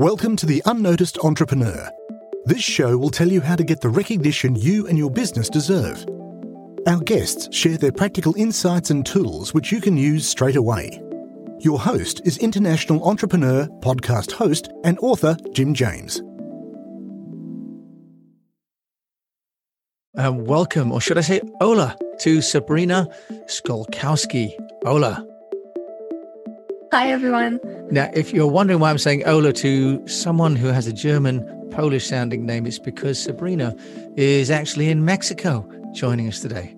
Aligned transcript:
Welcome 0.00 0.34
to 0.36 0.46
The 0.46 0.62
Unnoticed 0.64 1.18
Entrepreneur. 1.18 1.90
This 2.46 2.62
show 2.62 2.96
will 2.96 3.10
tell 3.10 3.28
you 3.28 3.42
how 3.42 3.54
to 3.54 3.62
get 3.62 3.82
the 3.82 3.90
recognition 3.90 4.56
you 4.56 4.86
and 4.86 4.96
your 4.96 5.10
business 5.10 5.50
deserve. 5.50 6.06
Our 6.86 7.00
guests 7.00 7.54
share 7.54 7.76
their 7.76 7.92
practical 7.92 8.34
insights 8.38 8.88
and 8.88 9.04
tools 9.04 9.52
which 9.52 9.70
you 9.70 9.78
can 9.78 9.98
use 9.98 10.26
straight 10.26 10.56
away. 10.56 11.02
Your 11.58 11.78
host 11.78 12.22
is 12.24 12.38
international 12.38 13.06
entrepreneur, 13.06 13.66
podcast 13.80 14.32
host, 14.32 14.70
and 14.84 14.98
author 15.00 15.36
Jim 15.52 15.74
James. 15.74 16.20
Um, 20.16 20.46
welcome, 20.46 20.92
or 20.92 21.02
should 21.02 21.18
I 21.18 21.20
say, 21.20 21.42
hola, 21.60 21.94
to 22.20 22.40
Sabrina 22.40 23.06
Scholkowski. 23.50 24.54
Hola. 24.82 25.29
Hi, 26.92 27.12
everyone. 27.12 27.60
Now, 27.92 28.10
if 28.14 28.32
you're 28.32 28.48
wondering 28.48 28.80
why 28.80 28.90
I'm 28.90 28.98
saying 28.98 29.22
hola 29.24 29.52
to 29.52 30.06
someone 30.08 30.56
who 30.56 30.66
has 30.66 30.88
a 30.88 30.92
German, 30.92 31.46
Polish 31.70 32.04
sounding 32.04 32.44
name, 32.44 32.66
it's 32.66 32.80
because 32.80 33.22
Sabrina 33.22 33.76
is 34.16 34.50
actually 34.50 34.88
in 34.88 35.04
Mexico 35.04 35.64
joining 35.94 36.26
us 36.26 36.40
today. 36.40 36.74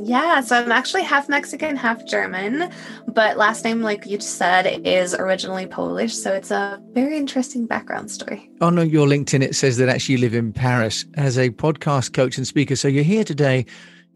Yeah, 0.00 0.40
so 0.40 0.56
I'm 0.56 0.72
actually 0.72 1.04
half 1.04 1.28
Mexican, 1.28 1.76
half 1.76 2.04
German, 2.06 2.72
but 3.06 3.36
last 3.36 3.62
name, 3.62 3.82
like 3.82 4.04
you 4.04 4.18
said, 4.18 4.66
is 4.84 5.14
originally 5.14 5.66
Polish. 5.68 6.12
So 6.12 6.32
it's 6.32 6.50
a 6.50 6.82
very 6.90 7.16
interesting 7.16 7.66
background 7.66 8.10
story. 8.10 8.50
On 8.60 8.76
your 8.90 9.06
LinkedIn, 9.06 9.42
it 9.42 9.54
says 9.54 9.76
that 9.76 9.88
actually 9.88 10.16
you 10.16 10.20
live 10.22 10.34
in 10.34 10.52
Paris 10.52 11.04
as 11.14 11.38
a 11.38 11.50
podcast 11.50 12.14
coach 12.14 12.36
and 12.36 12.48
speaker. 12.48 12.74
So 12.74 12.88
you're 12.88 13.04
here 13.04 13.22
today 13.22 13.66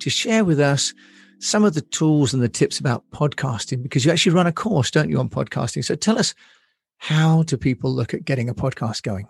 to 0.01 0.11
share 0.11 0.45
with 0.45 0.59
us 0.59 0.93
some 1.39 1.65
of 1.65 1.75
the 1.75 1.81
tools 1.83 2.33
and 2.35 2.43
the 2.43 2.49
tips 2.49 2.79
about 2.79 3.05
podcasting 3.11 3.83
because 3.83 4.05
you 4.05 4.13
actually 4.13 4.35
run 4.35 4.47
a 4.47 4.53
course, 4.53 4.91
don't 4.91 5.11
you, 5.11 5.19
on 5.19 5.29
podcasting? 5.29 5.85
So 5.85 5.95
tell 5.95 6.19
us 6.19 6.35
how 6.99 7.43
do 7.43 7.57
people 7.57 7.93
look 7.93 8.15
at 8.15 8.25
getting 8.25 8.49
a 8.49 8.55
podcast 8.55 9.03
going? 9.03 9.29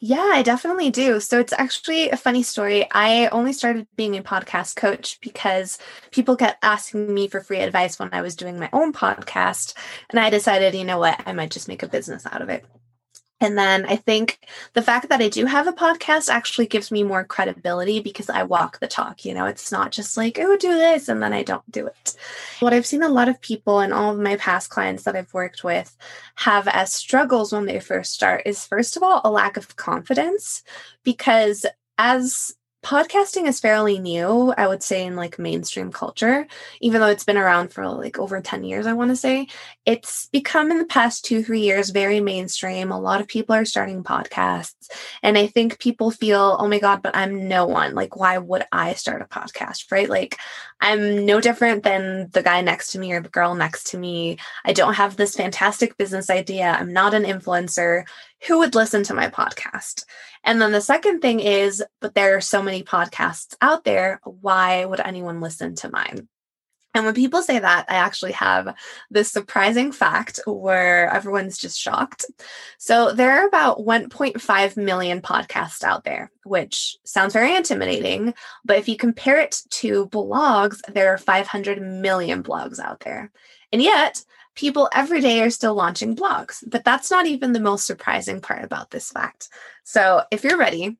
Yeah, 0.00 0.30
I 0.32 0.42
definitely 0.42 0.90
do. 0.90 1.20
So 1.20 1.38
it's 1.38 1.52
actually 1.52 2.10
a 2.10 2.16
funny 2.16 2.42
story. 2.42 2.86
I 2.90 3.28
only 3.28 3.52
started 3.52 3.86
being 3.96 4.16
a 4.16 4.22
podcast 4.22 4.76
coach 4.76 5.18
because 5.20 5.78
people 6.10 6.36
kept 6.36 6.64
asking 6.64 7.12
me 7.12 7.28
for 7.28 7.40
free 7.40 7.60
advice 7.60 7.98
when 7.98 8.10
I 8.12 8.22
was 8.22 8.36
doing 8.36 8.58
my 8.58 8.68
own 8.72 8.92
podcast. 8.92 9.74
And 10.10 10.18
I 10.18 10.30
decided, 10.30 10.74
you 10.74 10.84
know 10.84 10.98
what, 10.98 11.20
I 11.26 11.32
might 11.32 11.50
just 11.50 11.68
make 11.68 11.82
a 11.82 11.88
business 11.88 12.26
out 12.26 12.42
of 12.42 12.48
it. 12.48 12.64
And 13.40 13.56
then 13.56 13.86
I 13.86 13.96
think 13.96 14.40
the 14.72 14.82
fact 14.82 15.08
that 15.08 15.20
I 15.20 15.28
do 15.28 15.46
have 15.46 15.68
a 15.68 15.72
podcast 15.72 16.28
actually 16.28 16.66
gives 16.66 16.90
me 16.90 17.04
more 17.04 17.24
credibility 17.24 18.00
because 18.00 18.28
I 18.28 18.42
walk 18.42 18.80
the 18.80 18.88
talk. 18.88 19.24
You 19.24 19.34
know, 19.34 19.46
it's 19.46 19.70
not 19.70 19.92
just 19.92 20.16
like, 20.16 20.38
oh, 20.40 20.56
do 20.56 20.74
this 20.74 21.08
and 21.08 21.22
then 21.22 21.32
I 21.32 21.44
don't 21.44 21.68
do 21.70 21.86
it. 21.86 22.16
What 22.60 22.72
I've 22.72 22.86
seen 22.86 23.02
a 23.02 23.08
lot 23.08 23.28
of 23.28 23.40
people 23.40 23.78
and 23.78 23.92
all 23.92 24.12
of 24.12 24.18
my 24.18 24.36
past 24.36 24.70
clients 24.70 25.04
that 25.04 25.14
I've 25.14 25.32
worked 25.32 25.62
with 25.62 25.96
have 26.36 26.66
as 26.68 26.92
struggles 26.92 27.52
when 27.52 27.66
they 27.66 27.78
first 27.78 28.12
start 28.12 28.42
is, 28.44 28.66
first 28.66 28.96
of 28.96 29.02
all, 29.04 29.20
a 29.22 29.30
lack 29.30 29.56
of 29.56 29.76
confidence 29.76 30.64
because 31.04 31.64
as 31.96 32.54
podcasting 32.82 33.48
is 33.48 33.60
fairly 33.60 33.98
new, 33.98 34.54
I 34.56 34.66
would 34.66 34.82
say, 34.82 35.04
in 35.04 35.16
like 35.16 35.38
mainstream 35.38 35.90
culture, 35.90 36.46
even 36.80 37.00
though 37.00 37.08
it's 37.08 37.24
been 37.24 37.36
around 37.36 37.72
for 37.72 37.86
like 37.88 38.18
over 38.18 38.40
10 38.40 38.64
years, 38.64 38.86
I 38.86 38.92
want 38.92 39.10
to 39.10 39.16
say. 39.16 39.48
It's 39.84 40.28
become 40.28 40.70
in 40.70 40.78
the 40.78 40.84
past 40.84 41.24
two, 41.24 41.42
three 41.42 41.60
years 41.60 41.90
very 41.90 42.20
mainstream. 42.20 42.92
A 42.92 43.00
lot 43.00 43.20
of 43.20 43.26
people 43.26 43.54
are 43.54 43.64
starting 43.64 44.04
podcasts. 44.04 44.88
And 45.22 45.36
I 45.36 45.48
think 45.48 45.80
people 45.80 46.10
feel, 46.10 46.56
oh 46.58 46.68
my 46.68 46.78
God, 46.78 47.02
but 47.02 47.16
I'm 47.16 47.48
no 47.48 47.66
one. 47.66 47.94
Like, 47.94 48.16
why 48.16 48.38
would 48.38 48.64
I 48.70 48.94
start 48.94 49.22
a 49.22 49.24
podcast? 49.24 49.90
Right? 49.90 50.08
Like, 50.08 50.36
I'm 50.80 51.26
no 51.26 51.40
different 51.40 51.82
than 51.82 52.28
the 52.30 52.42
guy 52.42 52.60
next 52.60 52.92
to 52.92 52.98
me 52.98 53.12
or 53.12 53.20
the 53.20 53.28
girl 53.28 53.54
next 53.54 53.88
to 53.88 53.98
me. 53.98 54.38
I 54.64 54.72
don't 54.72 54.94
have 54.94 55.16
this 55.16 55.34
fantastic 55.34 55.96
business 55.96 56.30
idea. 56.30 56.76
I'm 56.78 56.92
not 56.92 57.14
an 57.14 57.24
influencer 57.24 58.04
who 58.46 58.58
would 58.58 58.74
listen 58.74 59.02
to 59.04 59.14
my 59.14 59.28
podcast? 59.28 60.04
And 60.48 60.62
then 60.62 60.72
the 60.72 60.80
second 60.80 61.20
thing 61.20 61.40
is, 61.40 61.84
but 62.00 62.14
there 62.14 62.34
are 62.34 62.40
so 62.40 62.62
many 62.62 62.82
podcasts 62.82 63.54
out 63.60 63.84
there. 63.84 64.18
Why 64.24 64.86
would 64.86 64.98
anyone 64.98 65.42
listen 65.42 65.74
to 65.74 65.90
mine? 65.90 66.26
And 66.94 67.04
when 67.04 67.12
people 67.12 67.42
say 67.42 67.58
that, 67.58 67.84
I 67.90 67.96
actually 67.96 68.32
have 68.32 68.74
this 69.10 69.30
surprising 69.30 69.92
fact 69.92 70.40
where 70.46 71.10
everyone's 71.10 71.58
just 71.58 71.78
shocked. 71.78 72.24
So 72.78 73.12
there 73.12 73.30
are 73.32 73.46
about 73.46 73.80
1.5 73.80 74.76
million 74.78 75.20
podcasts 75.20 75.84
out 75.84 76.04
there, 76.04 76.32
which 76.44 76.96
sounds 77.04 77.34
very 77.34 77.54
intimidating. 77.54 78.32
But 78.64 78.78
if 78.78 78.88
you 78.88 78.96
compare 78.96 79.40
it 79.40 79.60
to 79.72 80.06
blogs, 80.06 80.80
there 80.90 81.12
are 81.12 81.18
500 81.18 81.82
million 81.82 82.42
blogs 82.42 82.78
out 82.78 83.00
there. 83.00 83.30
And 83.70 83.82
yet, 83.82 84.24
people 84.58 84.88
every 84.92 85.20
day 85.20 85.40
are 85.40 85.50
still 85.50 85.74
launching 85.74 86.16
blogs. 86.16 86.64
But 86.66 86.84
that's 86.84 87.12
not 87.12 87.26
even 87.26 87.52
the 87.52 87.60
most 87.60 87.86
surprising 87.86 88.40
part 88.40 88.64
about 88.64 88.90
this 88.90 89.12
fact. 89.12 89.50
So 89.84 90.22
if 90.32 90.42
you're 90.42 90.58
ready, 90.58 90.98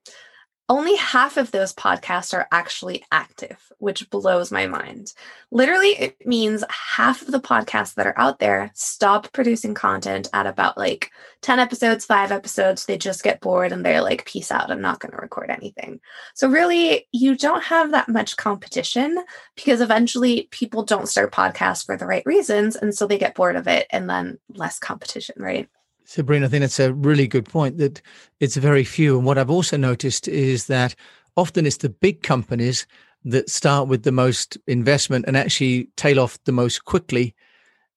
only 0.69 0.97
half 0.97 1.39
of 1.39 1.51
those 1.51 1.73
podcasts 1.73 2.35
are 2.35 2.47
actually 2.53 3.03
active, 3.11 3.73
which 3.79 4.11
blows 4.11 4.53
my 4.53 4.67
mind. 4.67 5.15
Literally, 5.51 5.91
it 5.91 6.27
means 6.27 6.63
half 6.69 7.23
of 7.23 7.31
the 7.31 7.41
podcasts 7.41 7.95
that 7.95 8.07
are 8.07 8.19
out 8.19 8.39
there 8.39 8.71
stop 8.75 9.33
producing 9.33 9.73
content 9.73 10.29
at 10.35 10.47
about 10.47 10.77
like 10.77 11.11
10 11.41 11.59
episodes, 11.59 12.05
five 12.05 12.31
episodes. 12.33 12.85
They 12.85 12.99
just 12.99 13.23
get 13.23 13.41
bored 13.41 13.73
and 13.73 13.85
they're 13.85 14.03
like, 14.03 14.27
peace 14.27 14.51
out, 14.51 14.71
I'm 14.71 14.83
not 14.83 15.01
going 15.01 15.13
to 15.13 15.19
record 15.19 15.51
anything. 15.51 16.01
So, 16.35 16.49
really, 16.49 17.09
you 17.13 17.35
don't 17.35 17.65
have 17.65 17.93
that 17.93 18.09
much 18.09 18.37
competition 18.37 19.25
because 19.57 19.81
eventually 19.81 20.49
people 20.51 20.83
don't 20.83 21.09
start 21.09 21.33
podcasts 21.33 21.87
for 21.87 21.97
the 21.97 22.07
right 22.07 22.27
reasons. 22.27 22.77
And 22.77 22.95
so 22.95 23.07
they 23.07 23.19
get 23.19 23.35
bored 23.35 23.57
of 23.57 23.69
it 23.69 23.87
and 23.91 24.09
then 24.09 24.39
less 24.51 24.79
competition, 24.79 25.37
right? 25.39 25.69
Sabrina, 26.09 26.47
I 26.47 26.49
think 26.49 26.63
that's 26.63 26.81
a 26.81 26.95
really 26.95 27.27
good 27.27 27.45
point 27.45 27.77
that 27.77 28.01
it's 28.41 28.57
very 28.57 28.83
few. 28.83 29.19
And 29.19 29.27
what 29.27 29.37
I've 29.37 29.51
also 29.51 29.77
noticed 29.77 30.27
is 30.27 30.67
that 30.69 30.95
often 31.37 31.67
it's 31.67 31.77
the 31.77 31.91
big 31.91 32.23
companies 32.23 32.87
that 33.27 33.51
start 33.51 33.89
with 33.89 34.05
the 34.05 34.13
most 34.13 34.57
investment 34.67 35.27
and 35.29 35.37
actually 35.37 35.91
tail 35.97 36.19
off 36.19 36.43
the 36.45 36.53
most 36.53 36.87
quickly. 36.87 37.35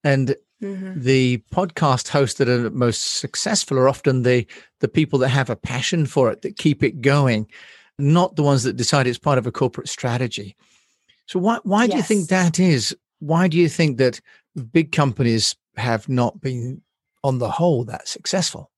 And 0.03 0.35
mm-hmm. 0.61 0.99
the 0.99 1.37
podcast 1.53 2.09
hosts 2.09 2.37
that 2.39 2.49
are 2.49 2.69
most 2.71 3.15
successful 3.15 3.79
are 3.79 3.87
often 3.87 4.23
the 4.23 4.45
the 4.81 4.89
people 4.89 5.17
that 5.19 5.29
have 5.29 5.49
a 5.49 5.55
passion 5.55 6.05
for 6.05 6.29
it, 6.29 6.41
that 6.41 6.57
keep 6.57 6.83
it 6.83 6.99
going, 6.99 7.47
not 7.97 8.35
the 8.35 8.43
ones 8.43 8.63
that 8.63 8.75
decide 8.75 9.07
it's 9.07 9.17
part 9.17 9.37
of 9.37 9.47
a 9.47 9.53
corporate 9.53 9.87
strategy. 9.87 10.57
So 11.27 11.39
why 11.39 11.59
why 11.63 11.85
yes. 11.85 11.91
do 11.91 11.97
you 11.97 12.03
think 12.03 12.27
that 12.27 12.59
is? 12.59 12.93
Why 13.19 13.47
do 13.47 13.55
you 13.55 13.69
think 13.69 13.99
that 13.99 14.19
big 14.73 14.91
companies 14.91 15.55
have 15.77 16.09
not 16.09 16.41
been 16.41 16.81
on 17.23 17.39
the 17.39 17.51
whole 17.51 17.83
that 17.85 18.07
successful. 18.07 18.71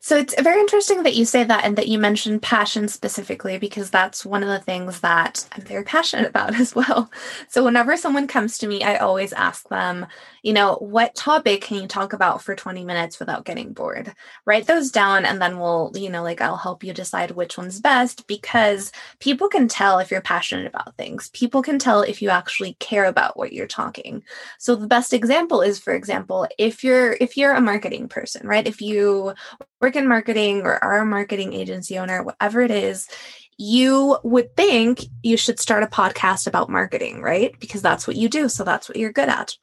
So 0.00 0.16
it's 0.16 0.40
very 0.40 0.60
interesting 0.60 1.02
that 1.02 1.16
you 1.16 1.24
say 1.24 1.44
that 1.44 1.64
and 1.64 1.76
that 1.76 1.88
you 1.88 1.98
mentioned 1.98 2.40
passion 2.40 2.88
specifically 2.88 3.58
because 3.58 3.90
that's 3.90 4.24
one 4.24 4.42
of 4.42 4.48
the 4.48 4.60
things 4.60 5.00
that 5.00 5.46
I'm 5.52 5.62
very 5.62 5.82
passionate 5.84 6.28
about 6.28 6.54
as 6.60 6.74
well. 6.74 7.10
So 7.48 7.64
whenever 7.64 7.96
someone 7.96 8.26
comes 8.26 8.58
to 8.58 8.68
me, 8.68 8.82
I 8.82 8.96
always 8.96 9.32
ask 9.32 9.68
them, 9.68 10.06
you 10.42 10.52
know, 10.52 10.76
what 10.76 11.14
topic 11.14 11.62
can 11.62 11.78
you 11.82 11.86
talk 11.88 12.12
about 12.12 12.42
for 12.42 12.54
20 12.54 12.84
minutes 12.84 13.18
without 13.18 13.44
getting 13.44 13.72
bored? 13.72 14.14
Write 14.44 14.66
those 14.66 14.90
down 14.90 15.24
and 15.24 15.42
then 15.42 15.58
we'll, 15.58 15.92
you 15.94 16.10
know, 16.10 16.22
like 16.22 16.40
I'll 16.40 16.56
help 16.56 16.84
you 16.84 16.92
decide 16.94 17.32
which 17.32 17.58
one's 17.58 17.80
best 17.80 18.26
because 18.26 18.92
people 19.18 19.48
can 19.48 19.68
tell 19.68 19.98
if 19.98 20.10
you're 20.10 20.20
passionate 20.20 20.66
about 20.66 20.96
things. 20.96 21.30
People 21.30 21.60
can 21.60 21.78
tell 21.78 22.02
if 22.02 22.22
you 22.22 22.30
actually 22.30 22.74
care 22.74 23.04
about 23.04 23.36
what 23.36 23.52
you're 23.52 23.66
talking. 23.66 24.22
So 24.58 24.74
the 24.74 24.86
best 24.86 25.12
example 25.12 25.60
is 25.60 25.78
for 25.78 25.92
example, 25.92 26.46
if 26.56 26.84
you're 26.84 27.12
if 27.20 27.36
you're 27.36 27.52
a 27.52 27.60
marketing 27.60 28.08
person, 28.08 28.46
right? 28.46 28.66
If 28.66 28.80
you 28.80 29.34
work 29.80 29.96
in 29.96 30.08
marketing 30.08 30.62
or 30.62 30.82
are 30.82 30.98
a 30.98 31.06
marketing 31.06 31.52
agency 31.52 31.98
owner, 31.98 32.22
whatever 32.22 32.60
it 32.60 32.70
is, 32.70 33.08
you 33.56 34.18
would 34.22 34.54
think 34.56 35.04
you 35.22 35.36
should 35.36 35.58
start 35.58 35.82
a 35.82 35.86
podcast 35.86 36.46
about 36.46 36.70
marketing, 36.70 37.20
right? 37.20 37.58
Because 37.58 37.82
that's 37.82 38.06
what 38.06 38.16
you 38.16 38.28
do. 38.28 38.48
So 38.48 38.64
that's 38.64 38.88
what 38.88 38.96
you're 38.96 39.12
good 39.12 39.28
at. 39.28 39.54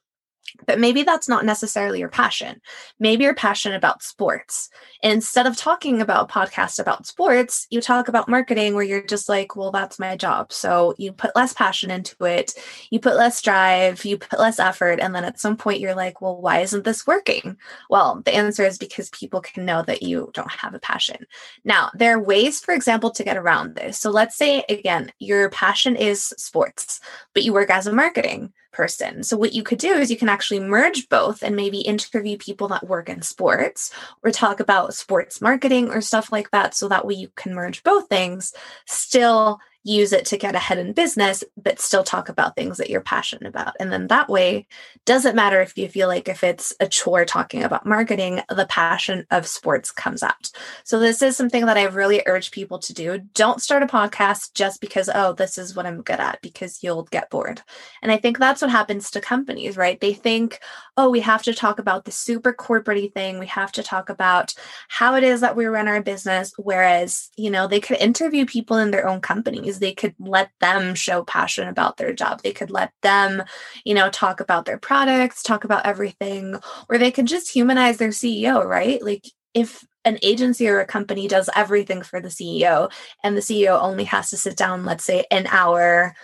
But 0.65 0.79
maybe 0.79 1.03
that's 1.03 1.29
not 1.29 1.45
necessarily 1.45 1.99
your 1.99 2.09
passion. 2.09 2.61
Maybe 2.99 3.23
you're 3.23 3.35
passionate 3.35 3.75
about 3.75 4.03
sports. 4.03 4.69
And 5.03 5.13
instead 5.13 5.47
of 5.47 5.57
talking 5.57 6.01
about 6.01 6.29
a 6.29 6.33
podcast 6.33 6.79
about 6.79 7.05
sports, 7.05 7.67
you 7.69 7.81
talk 7.81 8.07
about 8.07 8.29
marketing 8.29 8.73
where 8.73 8.83
you're 8.83 9.03
just 9.03 9.29
like, 9.29 9.55
well, 9.55 9.71
that's 9.71 9.99
my 9.99 10.15
job. 10.15 10.51
So 10.51 10.95
you 10.97 11.11
put 11.11 11.35
less 11.35 11.53
passion 11.53 11.91
into 11.91 12.15
it, 12.25 12.53
you 12.89 12.99
put 12.99 13.15
less 13.15 13.41
drive, 13.41 14.03
you 14.05 14.17
put 14.17 14.39
less 14.39 14.59
effort. 14.59 14.99
And 14.99 15.13
then 15.13 15.25
at 15.25 15.39
some 15.39 15.57
point, 15.57 15.79
you're 15.79 15.95
like, 15.95 16.21
well, 16.21 16.41
why 16.41 16.59
isn't 16.59 16.83
this 16.83 17.05
working? 17.05 17.57
Well, 17.89 18.21
the 18.25 18.33
answer 18.35 18.63
is 18.63 18.77
because 18.77 19.09
people 19.09 19.41
can 19.41 19.65
know 19.65 19.83
that 19.83 20.03
you 20.03 20.31
don't 20.33 20.51
have 20.51 20.73
a 20.73 20.79
passion. 20.79 21.25
Now, 21.63 21.91
there 21.93 22.15
are 22.17 22.21
ways, 22.21 22.59
for 22.59 22.73
example, 22.73 23.11
to 23.11 23.23
get 23.23 23.37
around 23.37 23.75
this. 23.75 23.99
So 23.99 24.09
let's 24.09 24.35
say, 24.35 24.63
again, 24.69 25.11
your 25.19 25.49
passion 25.49 25.95
is 25.95 26.23
sports, 26.37 26.99
but 27.33 27.43
you 27.43 27.53
work 27.53 27.69
as 27.69 27.87
a 27.87 27.93
marketing 27.93 28.53
person. 28.75 29.23
So 29.23 29.37
what 29.37 29.53
you 29.53 29.63
could 29.63 29.79
do 29.79 29.93
is 29.93 30.11
you 30.11 30.17
can 30.17 30.29
actually 30.29 30.59
merge 30.59 31.07
both 31.07 31.41
and 31.41 31.55
maybe 31.55 31.79
interview 31.79 32.37
people 32.37 32.67
that 32.67 32.87
work 32.87 33.07
in 33.07 33.21
sports 33.21 33.91
or 34.23 34.31
talk 34.31 34.59
about 34.59 34.93
sports 34.93 35.41
marketing 35.41 35.89
or 35.89 36.01
stuff 36.01 36.31
like 36.31 36.51
that 36.51 36.75
so 36.75 36.89
that 36.89 37.07
way 37.07 37.13
you 37.13 37.29
can 37.35 37.55
merge 37.55 37.83
both 37.83 38.09
things 38.09 38.53
still 38.85 39.59
use 39.85 40.11
it 40.11 40.25
to 40.25 40.37
get 40.37 40.55
ahead 40.55 40.79
in 40.79 40.91
business, 40.93 41.43
but 41.55 41.79
still 41.79 42.03
talk 42.03 42.27
about 42.27 42.55
things 42.55 42.77
that 42.77 42.89
you're 42.89 43.01
passionate 43.01 43.47
about. 43.47 43.75
And 43.79 43.93
then 43.93 44.07
that 44.07 44.27
way, 44.27 44.65
doesn't 45.05 45.35
matter 45.35 45.61
if 45.61 45.77
you 45.77 45.87
feel 45.87 46.07
like 46.07 46.27
if 46.27 46.43
it's 46.43 46.73
a 46.79 46.87
chore 46.87 47.23
talking 47.23 47.63
about 47.63 47.85
marketing, 47.85 48.41
the 48.49 48.65
passion 48.65 49.27
of 49.29 49.45
sports 49.45 49.91
comes 49.91 50.23
out. 50.23 50.49
So 50.83 50.99
this 50.99 51.21
is 51.21 51.37
something 51.37 51.67
that 51.67 51.77
I 51.77 51.83
really 51.83 52.23
urge 52.25 52.49
people 52.49 52.79
to 52.79 52.93
do. 52.93 53.19
Don't 53.35 53.61
start 53.61 53.83
a 53.83 53.85
podcast 53.85 54.55
just 54.55 54.81
because, 54.81 55.07
oh, 55.13 55.33
this 55.33 55.59
is 55.59 55.75
what 55.75 55.85
I'm 55.85 56.01
good 56.01 56.19
at, 56.19 56.41
because 56.41 56.83
you'll 56.83 57.03
get 57.03 57.29
bored. 57.29 57.61
And 58.01 58.11
I 58.11 58.17
think 58.17 58.39
that's 58.39 58.63
what 58.63 58.71
happens 58.71 59.11
to 59.11 59.21
companies, 59.21 59.77
right? 59.77 60.01
They 60.01 60.13
think, 60.13 60.61
oh, 60.97 61.11
we 61.11 61.19
have 61.19 61.43
to 61.43 61.53
talk 61.53 61.77
about 61.77 62.05
the 62.05 62.11
super 62.11 62.53
corporate 62.53 63.13
thing. 63.13 63.37
We 63.37 63.47
have 63.47 63.71
to 63.73 63.83
talk 63.83 64.09
about 64.09 64.55
how 64.87 65.13
it 65.13 65.23
is 65.23 65.41
that 65.41 65.55
we 65.55 65.65
run 65.65 65.87
our 65.87 66.01
business. 66.01 66.53
Whereas, 66.57 67.29
you 67.37 67.51
know, 67.51 67.67
they 67.67 67.79
could 67.79 67.97
interview 67.97 68.47
people 68.47 68.77
in 68.77 68.89
their 68.89 69.07
own 69.07 69.21
companies. 69.21 69.74
They 69.79 69.93
could 69.93 70.15
let 70.19 70.51
them 70.59 70.95
show 70.95 71.23
passion 71.23 71.67
about 71.67 71.97
their 71.97 72.13
job. 72.13 72.41
They 72.41 72.51
could 72.51 72.71
let 72.71 72.91
them, 73.01 73.43
you 73.83 73.93
know, 73.93 74.09
talk 74.09 74.39
about 74.39 74.65
their 74.65 74.77
products, 74.77 75.43
talk 75.43 75.63
about 75.63 75.85
everything, 75.85 76.55
or 76.89 76.97
they 76.97 77.11
could 77.11 77.27
just 77.27 77.51
humanize 77.51 77.97
their 77.97 78.09
CEO, 78.09 78.65
right? 78.65 79.03
Like 79.03 79.25
if 79.53 79.85
an 80.03 80.19
agency 80.21 80.67
or 80.67 80.79
a 80.79 80.85
company 80.85 81.27
does 81.27 81.49
everything 81.55 82.03
for 82.03 82.19
the 82.19 82.29
CEO 82.29 82.91
and 83.23 83.35
the 83.35 83.41
CEO 83.41 83.81
only 83.81 84.03
has 84.03 84.29
to 84.29 84.37
sit 84.37 84.55
down, 84.55 84.85
let's 84.85 85.03
say 85.03 85.25
an 85.31 85.47
hour 85.47 86.15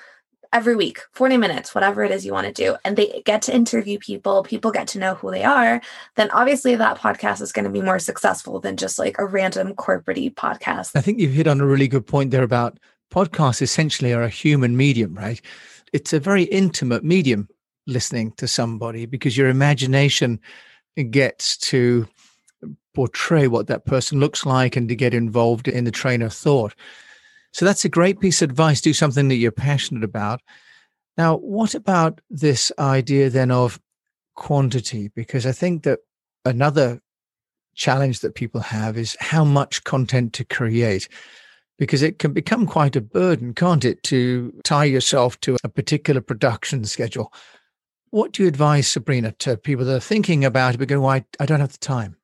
every 0.54 0.76
week, 0.76 1.00
40 1.14 1.38
minutes, 1.38 1.74
whatever 1.74 2.04
it 2.04 2.12
is 2.12 2.26
you 2.26 2.34
want 2.34 2.46
to 2.48 2.54
do, 2.54 2.76
and 2.84 2.98
they 2.98 3.22
get 3.26 3.42
to 3.44 3.56
interview 3.56 3.98
people, 3.98 4.44
people 4.44 4.72
get 4.72 4.88
to 4.88 5.00
know 5.00 5.16
who 5.16 5.32
they 5.32 5.44
are, 5.44 5.82
then 6.16 6.30
obviously 6.32 6.76
that 6.76 6.98
podcast 6.98 7.42
is 7.42 7.52
going 7.54 7.64
to 7.64 7.72
be 7.72 7.82
more 7.82 8.00
successful 8.00 8.60
than 8.60 8.76
just 8.76 9.00
like 9.00 9.16
a 9.18 9.26
random 9.26 9.74
corporate 9.74 10.36
podcast. 10.36 10.92
I 10.94 11.02
think 11.02 11.20
you've 11.20 11.32
hit 11.32 11.48
on 11.48 11.62
a 11.62 11.66
really 11.66 11.88
good 11.88 12.06
point 12.06 12.32
there 12.32 12.44
about 12.44 12.80
podcasts 13.12 13.62
essentially 13.62 14.14
are 14.14 14.24
a 14.24 14.30
human 14.30 14.76
medium, 14.76 15.14
right? 15.14 15.42
It's 15.94 16.14
a 16.14 16.20
very 16.20 16.44
intimate 16.44 17.04
medium 17.04 17.48
listening 17.86 18.32
to 18.38 18.48
somebody 18.48 19.06
because 19.06 19.38
your 19.38 19.50
imagination 19.50 20.40
gets 21.10 21.58
to 21.58 22.08
portray 22.94 23.48
what 23.48 23.68
that 23.68 23.86
person 23.86 24.20
looks 24.20 24.46
like 24.46 24.76
and 24.76 24.90
to 24.90 24.96
get 24.96 25.14
involved 25.14 25.68
in 25.68 25.84
the 25.84 25.92
train 25.92 26.22
of 26.22 26.34
thought. 26.34 26.76
So 27.54 27.66
that's 27.66 27.86
a 27.86 27.90
great 27.90 28.20
piece 28.20 28.42
of 28.42 28.50
advice. 28.50 28.82
Do 28.82 28.94
something 28.94 29.28
that 29.28 29.36
you're 29.36 29.52
passionate 29.52 30.04
about. 30.04 30.42
Now, 31.18 31.38
what 31.38 31.76
about 31.76 32.22
this 32.30 32.72
idea 32.80 33.30
then 33.30 33.52
of 33.52 33.80
quantity? 34.36 35.10
Because 35.10 35.46
I 35.46 35.52
think 35.52 35.84
that 35.84 36.00
another 36.46 37.02
challenge 37.76 38.20
that 38.22 38.36
people 38.36 38.62
have 38.62 38.98
is 38.98 39.18
how 39.20 39.44
much 39.44 39.84
content 39.84 40.34
to 40.34 40.46
create 40.46 41.08
because 41.82 42.04
it 42.04 42.20
can 42.20 42.32
become 42.32 42.68
quite 42.68 42.96
a 42.96 43.02
burden, 43.02 43.56
can't 43.56 43.84
it, 43.84 44.04
to 44.04 44.54
tie 44.64 44.86
yourself 44.86 45.40
to 45.42 45.58
a 45.64 45.68
particular 45.68 46.22
production 46.22 46.86
schedule. 46.86 47.34
What 48.12 48.34
do 48.34 48.44
you 48.44 48.48
advise, 48.48 48.88
Sabrina, 48.88 49.32
to 49.40 49.58
people 49.58 49.84
that 49.86 49.96
are 49.96 50.00
thinking 50.00 50.46
about 50.46 50.76
it 50.76 50.78
but 50.78 50.90
going, 50.90 51.02
well, 51.02 51.10
I, 51.10 51.26
I 51.40 51.48
don't 51.48 51.60
have 51.60 51.72
the 51.72 51.80
time? 51.80 52.18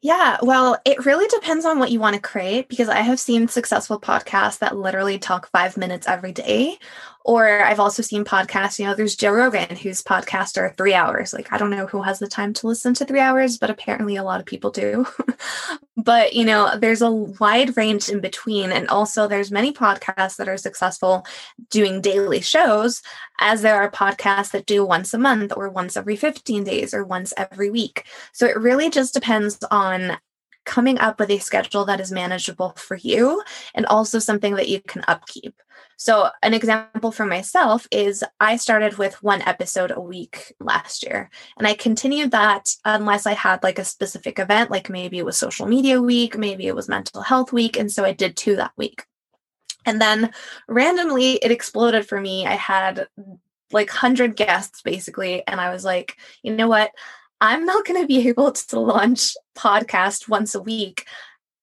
Yeah, 0.00 0.38
well, 0.42 0.78
it 0.84 1.04
really 1.04 1.26
depends 1.26 1.64
on 1.64 1.80
what 1.80 1.90
you 1.90 1.98
want 1.98 2.14
to 2.14 2.22
create 2.22 2.68
because 2.68 2.88
I 2.88 3.00
have 3.00 3.18
seen 3.18 3.48
successful 3.48 4.00
podcasts 4.00 4.60
that 4.60 4.76
literally 4.76 5.18
talk 5.18 5.50
five 5.50 5.76
minutes 5.76 6.06
every 6.06 6.30
day. 6.30 6.78
Or 7.24 7.62
I've 7.62 7.80
also 7.80 8.02
seen 8.02 8.24
podcasts, 8.24 8.78
you 8.78 8.86
know, 8.86 8.94
there's 8.94 9.14
Joe 9.14 9.32
Rogan, 9.32 9.76
whose 9.76 10.02
podcasts 10.02 10.56
are 10.56 10.72
three 10.76 10.94
hours. 10.94 11.34
Like, 11.34 11.52
I 11.52 11.58
don't 11.58 11.70
know 11.70 11.86
who 11.86 12.02
has 12.02 12.18
the 12.18 12.26
time 12.26 12.54
to 12.54 12.66
listen 12.66 12.94
to 12.94 13.04
three 13.04 13.20
hours, 13.20 13.58
but 13.58 13.68
apparently 13.68 14.16
a 14.16 14.24
lot 14.24 14.40
of 14.40 14.46
people 14.46 14.70
do. 14.70 15.06
but, 15.96 16.32
you 16.32 16.46
know, 16.46 16.78
there's 16.78 17.02
a 17.02 17.10
wide 17.10 17.76
range 17.76 18.08
in 18.08 18.20
between. 18.20 18.72
And 18.72 18.88
also, 18.88 19.28
there's 19.28 19.50
many 19.50 19.72
podcasts 19.72 20.36
that 20.36 20.48
are 20.48 20.56
successful 20.56 21.26
doing 21.68 22.00
daily 22.00 22.40
shows, 22.40 23.02
as 23.38 23.60
there 23.60 23.76
are 23.76 23.90
podcasts 23.90 24.52
that 24.52 24.66
do 24.66 24.84
once 24.84 25.12
a 25.12 25.18
month 25.18 25.52
or 25.54 25.68
once 25.68 25.98
every 25.98 26.16
15 26.16 26.64
days 26.64 26.94
or 26.94 27.04
once 27.04 27.34
every 27.36 27.70
week. 27.70 28.06
So 28.32 28.46
it 28.46 28.56
really 28.56 28.88
just 28.88 29.12
depends 29.12 29.58
on 29.70 30.16
coming 30.70 31.00
up 31.00 31.18
with 31.18 31.30
a 31.30 31.38
schedule 31.38 31.84
that 31.84 31.98
is 31.98 32.12
manageable 32.12 32.72
for 32.76 32.96
you 32.96 33.42
and 33.74 33.84
also 33.86 34.20
something 34.20 34.54
that 34.54 34.68
you 34.68 34.80
can 34.80 35.02
upkeep. 35.08 35.52
So, 35.96 36.30
an 36.44 36.54
example 36.54 37.10
for 37.10 37.26
myself 37.26 37.88
is 37.90 38.24
I 38.38 38.56
started 38.56 38.96
with 38.96 39.20
one 39.20 39.42
episode 39.42 39.90
a 39.90 40.00
week 40.00 40.54
last 40.60 41.02
year, 41.02 41.28
and 41.58 41.66
I 41.66 41.74
continued 41.74 42.30
that 42.30 42.70
unless 42.84 43.26
I 43.26 43.32
had 43.34 43.64
like 43.64 43.80
a 43.80 43.84
specific 43.84 44.38
event, 44.38 44.70
like 44.70 44.88
maybe 44.88 45.18
it 45.18 45.24
was 45.24 45.36
social 45.36 45.66
media 45.66 46.00
week, 46.00 46.38
maybe 46.38 46.68
it 46.68 46.76
was 46.76 46.88
mental 46.88 47.20
health 47.20 47.52
week. 47.52 47.76
And 47.76 47.90
so 47.90 48.04
I 48.04 48.12
did 48.12 48.36
two 48.36 48.54
that 48.56 48.72
week. 48.76 49.04
And 49.84 50.00
then 50.00 50.32
randomly 50.68 51.32
it 51.32 51.50
exploded 51.50 52.06
for 52.06 52.20
me. 52.20 52.46
I 52.46 52.54
had 52.54 53.08
like 53.72 53.88
100 53.88 54.36
guests 54.36 54.82
basically. 54.82 55.46
And 55.46 55.60
I 55.60 55.70
was 55.70 55.84
like, 55.84 56.16
you 56.42 56.54
know 56.54 56.68
what? 56.68 56.92
I'm 57.40 57.64
not 57.64 57.86
going 57.86 58.00
to 58.00 58.06
be 58.06 58.28
able 58.28 58.52
to 58.52 58.80
launch 58.80 59.34
podcast 59.56 60.28
once 60.28 60.54
a 60.54 60.62
week 60.62 61.06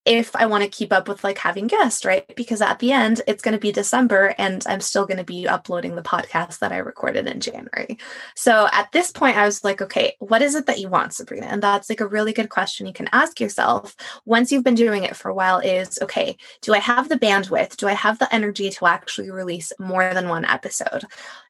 if 0.07 0.33
I 0.37 0.45
want 0.45 0.63
to 0.63 0.69
keep 0.69 0.93
up 0.93 1.09
with 1.09 1.25
like 1.25 1.37
having 1.37 1.67
guests, 1.67 2.05
right? 2.05 2.25
Because 2.37 2.61
at 2.61 2.79
the 2.79 2.93
end, 2.93 3.21
it's 3.27 3.41
going 3.41 3.53
to 3.53 3.59
be 3.59 3.73
December 3.73 4.33
and 4.37 4.63
I'm 4.65 4.79
still 4.79 5.05
going 5.05 5.17
to 5.17 5.25
be 5.25 5.45
uploading 5.45 5.95
the 5.95 6.01
podcast 6.01 6.59
that 6.59 6.71
I 6.71 6.77
recorded 6.77 7.27
in 7.27 7.41
January. 7.41 7.97
So 8.33 8.69
at 8.71 8.89
this 8.93 9.11
point, 9.11 9.35
I 9.35 9.45
was 9.45 9.65
like, 9.65 9.81
okay, 9.81 10.15
what 10.19 10.41
is 10.41 10.55
it 10.55 10.65
that 10.67 10.79
you 10.79 10.87
want, 10.87 11.13
Sabrina? 11.13 11.47
And 11.47 11.61
that's 11.61 11.89
like 11.89 11.99
a 11.99 12.07
really 12.07 12.31
good 12.31 12.49
question 12.49 12.87
you 12.87 12.93
can 12.93 13.09
ask 13.11 13.41
yourself 13.41 13.97
once 14.23 14.49
you've 14.49 14.63
been 14.63 14.75
doing 14.75 15.03
it 15.03 15.17
for 15.17 15.27
a 15.27 15.35
while 15.35 15.59
is, 15.59 15.99
okay, 16.01 16.37
do 16.61 16.73
I 16.73 16.79
have 16.79 17.09
the 17.09 17.19
bandwidth? 17.19 17.75
Do 17.75 17.89
I 17.89 17.93
have 17.93 18.17
the 18.17 18.33
energy 18.33 18.69
to 18.69 18.85
actually 18.85 19.29
release 19.29 19.73
more 19.77 20.13
than 20.13 20.29
one 20.29 20.45
episode? 20.45 21.03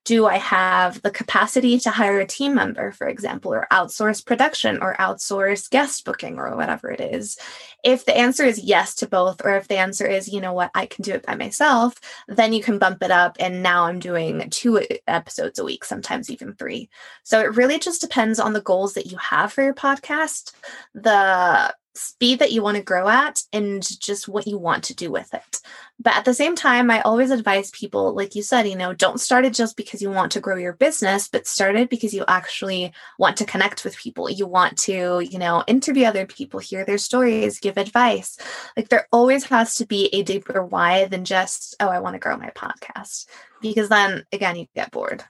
Do 0.08 0.26
I 0.26 0.38
have 0.38 1.02
the 1.02 1.12
capacity 1.12 1.78
to 1.80 1.90
hire 1.90 2.22
a 2.22 2.26
team 2.26 2.56
member, 2.56 2.94
for 2.94 3.10
example, 3.10 3.54
or 3.54 3.68
outsource 3.74 4.26
production 4.26 4.82
or 4.82 4.96
outsource 4.96 5.70
guest 5.70 6.06
booking 6.06 6.40
or 6.40 6.56
whatever 6.56 6.90
it 6.90 7.02
is? 7.02 7.38
If 7.84 8.06
the 8.06 8.16
answer 8.16 8.46
is 8.46 8.58
yes 8.58 8.96
to 8.96 9.06
both, 9.06 9.42
or 9.44 9.58
if 9.58 9.68
the 9.68 9.76
answer 9.76 10.08
is, 10.08 10.30
you 10.30 10.40
know 10.40 10.54
what, 10.54 10.72
I 10.74 10.86
can 10.86 11.04
do 11.04 11.12
it 11.12 11.26
by 11.26 11.36
myself, 11.36 12.00
then 12.30 12.54
you 12.54 12.64
can 12.64 12.80
bump 12.80 13.04
it 13.04 13.12
up. 13.12 13.36
And 13.38 13.62
now 13.62 13.84
I'm 13.84 14.00
doing 14.00 14.50
two 14.50 14.82
episodes 15.08 15.60
a 15.60 15.66
week, 15.66 15.84
sometimes 15.84 16.30
even 16.30 16.54
three. 16.54 16.90
So 17.24 17.42
it 17.42 17.58
really 17.58 17.78
just 17.78 18.00
depends 18.00 18.40
on 18.40 18.54
the 18.54 18.62
goals 18.62 18.94
that 18.94 19.08
you 19.08 19.18
have 19.18 19.52
for 19.52 19.62
your 19.62 19.74
podcast, 19.74 20.54
the 20.94 21.76
speed 21.98 22.40
that 22.40 22.52
you 22.52 22.62
want 22.62 22.78
to 22.78 22.84
grow 22.84 23.08
at 23.08 23.44
and 23.52 23.82
just 24.00 24.28
what 24.28 24.48
you 24.48 24.58
want 24.58 24.84
to 24.86 24.96
do 24.96 25.12
with 25.12 25.34
it. 25.34 25.60
But 26.00 26.16
at 26.16 26.26
the 26.26 26.34
same 26.34 26.56
time, 26.56 26.92
I 26.92 27.02
always 27.02 27.32
advise 27.32 27.72
people, 27.72 28.14
like 28.14 28.36
you 28.36 28.44
said, 28.44 28.68
you 28.68 28.76
know, 28.76 28.94
don't 28.94 29.20
start 29.20 29.46
it 29.46 29.54
just 29.54 29.76
because 29.76 30.02
you 30.02 30.12
want 30.12 30.32
to 30.34 30.40
grow 30.40 30.56
your 30.56 30.74
business, 30.74 31.28
but 31.28 31.48
start 31.48 31.76
it 31.76 31.90
because 31.90 32.14
you 32.14 32.24
actually 32.28 32.94
want 33.18 33.38
to 33.38 33.46
connect 33.46 33.84
with 33.84 33.98
people. 33.98 34.30
You 34.30 34.46
want 34.46 34.78
to, 34.80 35.22
you 35.22 35.40
know, 35.40 35.64
interview 35.68 36.06
other 36.06 36.28
people, 36.28 36.60
hear 36.60 36.86
their 36.86 37.00
stories, 37.00 37.60
give 37.60 37.78
advice. 37.78 38.38
Like 38.76 38.90
there 38.90 39.08
always 39.12 39.46
has 39.46 39.76
to 39.76 39.86
be 39.86 40.08
a 40.14 40.24
deeper 40.24 40.64
why 40.64 41.06
than 41.06 41.26
just, 41.26 41.76
oh, 41.80 41.90
I 41.90 42.00
want 42.00 42.14
to 42.14 42.20
grow 42.20 42.38
my 42.38 42.52
podcast. 42.52 43.26
Because 43.62 43.90
then 43.90 44.24
again, 44.32 44.56
you 44.56 44.68
get 44.76 44.92
bored. 44.92 45.24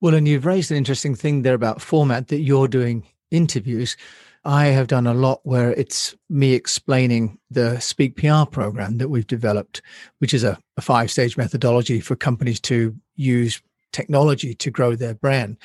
Well, 0.00 0.14
and 0.14 0.26
you've 0.28 0.46
raised 0.46 0.70
an 0.70 0.76
interesting 0.76 1.14
thing 1.14 1.42
there 1.42 1.54
about 1.54 1.80
format 1.80 2.28
that 2.28 2.40
you're 2.40 2.68
doing 2.68 3.06
interviews. 3.30 3.96
I 4.46 4.66
have 4.66 4.86
done 4.86 5.08
a 5.08 5.14
lot 5.14 5.40
where 5.42 5.72
it's 5.72 6.14
me 6.30 6.52
explaining 6.52 7.36
the 7.50 7.80
Speak 7.80 8.14
PR 8.14 8.44
program 8.48 8.98
that 8.98 9.08
we've 9.08 9.26
developed, 9.26 9.82
which 10.20 10.32
is 10.32 10.44
a, 10.44 10.56
a 10.76 10.80
five 10.80 11.10
stage 11.10 11.36
methodology 11.36 11.98
for 11.98 12.14
companies 12.14 12.60
to 12.60 12.94
use 13.16 13.60
technology 13.90 14.54
to 14.54 14.70
grow 14.70 14.94
their 14.94 15.14
brand. 15.14 15.56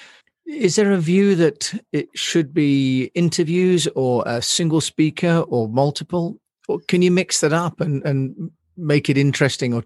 Is 0.48 0.78
there 0.78 0.92
a 0.92 0.98
view 0.98 1.36
that 1.36 1.80
it 1.92 2.10
should 2.16 2.56
be 2.56 3.12
interviews 3.14 3.88
or 3.96 4.24
a 4.26 4.42
single 4.42 4.82
speaker 4.82 5.46
or 5.48 5.70
multiple? 5.70 6.40
Or 6.68 6.80
can 6.88 7.04
you 7.04 7.12
mix 7.12 7.42
that 7.42 7.54
up 7.54 7.82
and, 7.82 8.04
and 8.04 8.50
make 8.78 9.12
it 9.12 9.18
interesting? 9.18 9.76
Or 9.76 9.84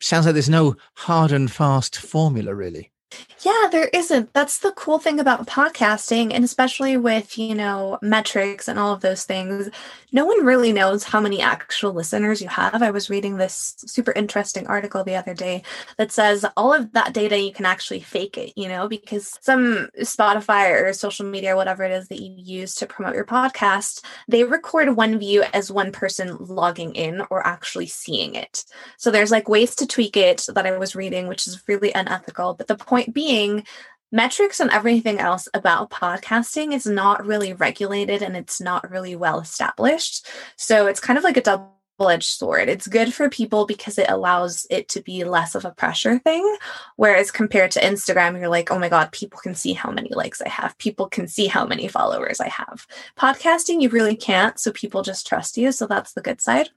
sounds 0.00 0.26
like 0.26 0.34
there's 0.34 0.48
no 0.48 0.76
hard 0.94 1.32
and 1.32 1.50
fast 1.50 1.98
formula, 1.98 2.54
really. 2.54 2.92
Yeah, 3.40 3.68
there 3.70 3.88
isn't. 3.94 4.32
That's 4.34 4.58
the 4.58 4.72
cool 4.72 4.98
thing 4.98 5.20
about 5.20 5.46
podcasting, 5.46 6.32
and 6.34 6.44
especially 6.44 6.96
with, 6.96 7.38
you 7.38 7.54
know, 7.54 7.98
metrics 8.02 8.66
and 8.68 8.78
all 8.78 8.92
of 8.92 9.00
those 9.00 9.24
things. 9.24 9.70
No 10.10 10.26
one 10.26 10.44
really 10.44 10.72
knows 10.72 11.04
how 11.04 11.20
many 11.20 11.40
actual 11.40 11.92
listeners 11.92 12.40
you 12.42 12.48
have. 12.48 12.82
I 12.82 12.90
was 12.90 13.10
reading 13.10 13.36
this 13.36 13.76
super 13.86 14.12
interesting 14.12 14.66
article 14.66 15.04
the 15.04 15.14
other 15.14 15.34
day 15.34 15.62
that 15.98 16.10
says 16.10 16.44
all 16.56 16.72
of 16.72 16.92
that 16.92 17.12
data 17.12 17.38
you 17.38 17.52
can 17.52 17.66
actually 17.66 18.00
fake 18.00 18.36
it, 18.38 18.52
you 18.56 18.68
know, 18.68 18.88
because 18.88 19.38
some 19.40 19.88
Spotify 20.00 20.70
or 20.82 20.92
social 20.92 21.26
media 21.26 21.52
or 21.52 21.56
whatever 21.56 21.84
it 21.84 21.92
is 21.92 22.08
that 22.08 22.20
you 22.20 22.34
use 22.36 22.74
to 22.76 22.86
promote 22.86 23.14
your 23.14 23.26
podcast, 23.26 24.02
they 24.26 24.42
record 24.44 24.96
one 24.96 25.18
view 25.18 25.44
as 25.52 25.70
one 25.70 25.92
person 25.92 26.36
logging 26.40 26.94
in 26.94 27.22
or 27.30 27.46
actually 27.46 27.86
seeing 27.86 28.34
it. 28.34 28.64
So 28.96 29.10
there's 29.10 29.30
like 29.30 29.48
ways 29.48 29.74
to 29.76 29.86
tweak 29.86 30.16
it 30.16 30.46
that 30.54 30.66
I 30.66 30.76
was 30.76 30.96
reading, 30.96 31.28
which 31.28 31.46
is 31.46 31.62
really 31.68 31.92
unethical. 31.92 32.54
But 32.54 32.66
the 32.66 32.76
point 32.76 32.97
being, 33.06 33.12
being 33.12 33.64
metrics 34.10 34.60
and 34.60 34.70
everything 34.70 35.18
else 35.18 35.48
about 35.54 35.90
podcasting 35.90 36.72
is 36.72 36.86
not 36.86 37.26
really 37.26 37.52
regulated 37.52 38.22
and 38.22 38.36
it's 38.36 38.60
not 38.60 38.90
really 38.90 39.16
well 39.16 39.40
established. 39.40 40.26
So 40.56 40.86
it's 40.86 41.00
kind 41.00 41.18
of 41.18 41.24
like 41.24 41.36
a 41.36 41.42
double 41.42 41.74
edged 42.08 42.30
sword. 42.30 42.68
It's 42.68 42.86
good 42.86 43.12
for 43.12 43.28
people 43.28 43.66
because 43.66 43.98
it 43.98 44.08
allows 44.08 44.66
it 44.70 44.88
to 44.90 45.02
be 45.02 45.24
less 45.24 45.54
of 45.54 45.64
a 45.64 45.72
pressure 45.72 46.18
thing. 46.20 46.56
Whereas 46.96 47.30
compared 47.30 47.72
to 47.72 47.80
Instagram, 47.80 48.38
you're 48.38 48.48
like, 48.48 48.70
oh 48.70 48.78
my 48.78 48.88
God, 48.88 49.12
people 49.12 49.40
can 49.40 49.54
see 49.54 49.72
how 49.72 49.90
many 49.90 50.10
likes 50.14 50.40
I 50.40 50.48
have. 50.48 50.78
People 50.78 51.08
can 51.08 51.26
see 51.26 51.46
how 51.46 51.66
many 51.66 51.88
followers 51.88 52.40
I 52.40 52.48
have. 52.48 52.86
Podcasting, 53.18 53.82
you 53.82 53.88
really 53.88 54.16
can't. 54.16 54.58
So 54.58 54.70
people 54.72 55.02
just 55.02 55.26
trust 55.26 55.58
you. 55.58 55.72
So 55.72 55.86
that's 55.86 56.12
the 56.12 56.22
good 56.22 56.40
side. 56.40 56.70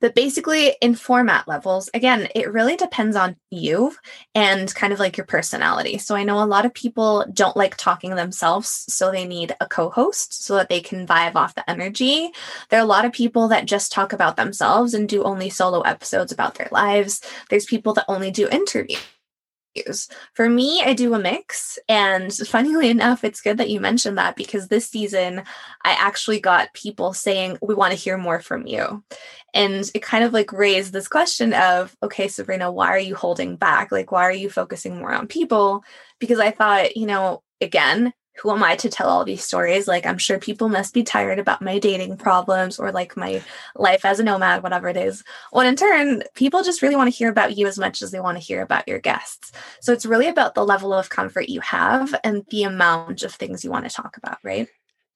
But 0.00 0.14
basically, 0.14 0.76
in 0.80 0.94
format 0.94 1.48
levels, 1.48 1.88
again, 1.94 2.28
it 2.34 2.52
really 2.52 2.76
depends 2.76 3.16
on 3.16 3.36
you 3.50 3.94
and 4.34 4.72
kind 4.74 4.92
of 4.92 4.98
like 4.98 5.16
your 5.16 5.26
personality. 5.26 5.98
So 5.98 6.14
I 6.14 6.24
know 6.24 6.42
a 6.42 6.44
lot 6.44 6.66
of 6.66 6.74
people 6.74 7.24
don't 7.32 7.56
like 7.56 7.76
talking 7.76 8.14
themselves, 8.14 8.84
so 8.88 9.10
they 9.10 9.26
need 9.26 9.54
a 9.60 9.66
co 9.66 9.90
host 9.90 10.44
so 10.44 10.56
that 10.56 10.68
they 10.68 10.80
can 10.80 11.06
vibe 11.06 11.34
off 11.34 11.54
the 11.54 11.68
energy. 11.68 12.30
There 12.68 12.78
are 12.78 12.84
a 12.84 12.86
lot 12.86 13.04
of 13.04 13.12
people 13.12 13.48
that 13.48 13.66
just 13.66 13.90
talk 13.90 14.12
about 14.12 14.36
themselves 14.36 14.92
and 14.94 15.08
do 15.08 15.22
only 15.22 15.48
solo 15.50 15.80
episodes 15.80 16.32
about 16.32 16.56
their 16.56 16.68
lives. 16.70 17.20
There's 17.48 17.64
people 17.64 17.94
that 17.94 18.04
only 18.08 18.30
do 18.30 18.48
interviews 18.48 19.00
for 20.34 20.48
me, 20.48 20.82
I 20.82 20.92
do 20.92 21.14
a 21.14 21.18
mix. 21.18 21.78
And 21.88 22.32
funnily 22.32 22.90
enough, 22.90 23.24
it's 23.24 23.40
good 23.40 23.58
that 23.58 23.70
you 23.70 23.80
mentioned 23.80 24.18
that 24.18 24.36
because 24.36 24.68
this 24.68 24.88
season 24.88 25.42
I 25.84 25.92
actually 25.92 26.40
got 26.40 26.72
people 26.74 27.12
saying, 27.12 27.58
We 27.62 27.74
want 27.74 27.92
to 27.92 27.98
hear 27.98 28.18
more 28.18 28.40
from 28.40 28.66
you. 28.66 29.04
And 29.54 29.90
it 29.94 30.02
kind 30.02 30.24
of 30.24 30.32
like 30.32 30.52
raised 30.52 30.92
this 30.92 31.08
question 31.08 31.54
of, 31.54 31.96
okay, 32.02 32.28
Sabrina, 32.28 32.70
why 32.70 32.88
are 32.88 32.98
you 32.98 33.14
holding 33.14 33.56
back? 33.56 33.90
Like, 33.90 34.12
why 34.12 34.22
are 34.22 34.32
you 34.32 34.50
focusing 34.50 34.98
more 34.98 35.12
on 35.12 35.28
people? 35.28 35.82
Because 36.18 36.38
I 36.38 36.50
thought, 36.50 36.96
you 36.96 37.06
know, 37.06 37.42
again, 37.60 38.12
who 38.38 38.50
am 38.50 38.62
I 38.62 38.76
to 38.76 38.88
tell 38.88 39.08
all 39.08 39.24
these 39.24 39.44
stories? 39.44 39.88
Like, 39.88 40.06
I'm 40.06 40.18
sure 40.18 40.38
people 40.38 40.68
must 40.68 40.94
be 40.94 41.02
tired 41.02 41.38
about 41.38 41.62
my 41.62 41.78
dating 41.78 42.16
problems 42.16 42.78
or 42.78 42.92
like 42.92 43.16
my 43.16 43.42
life 43.74 44.04
as 44.04 44.20
a 44.20 44.24
nomad, 44.24 44.62
whatever 44.62 44.88
it 44.88 44.96
is. 44.96 45.24
Well, 45.52 45.66
in 45.66 45.76
turn, 45.76 46.22
people 46.34 46.62
just 46.62 46.82
really 46.82 46.96
want 46.96 47.10
to 47.10 47.16
hear 47.16 47.28
about 47.28 47.56
you 47.56 47.66
as 47.66 47.78
much 47.78 48.02
as 48.02 48.10
they 48.10 48.20
want 48.20 48.38
to 48.38 48.44
hear 48.44 48.62
about 48.62 48.86
your 48.86 48.98
guests. 48.98 49.52
So 49.80 49.92
it's 49.92 50.06
really 50.06 50.28
about 50.28 50.54
the 50.54 50.64
level 50.64 50.92
of 50.92 51.08
comfort 51.08 51.48
you 51.48 51.60
have 51.60 52.14
and 52.24 52.44
the 52.50 52.64
amount 52.64 53.22
of 53.22 53.32
things 53.32 53.64
you 53.64 53.70
want 53.70 53.88
to 53.88 53.94
talk 53.94 54.16
about, 54.16 54.38
right? 54.42 54.68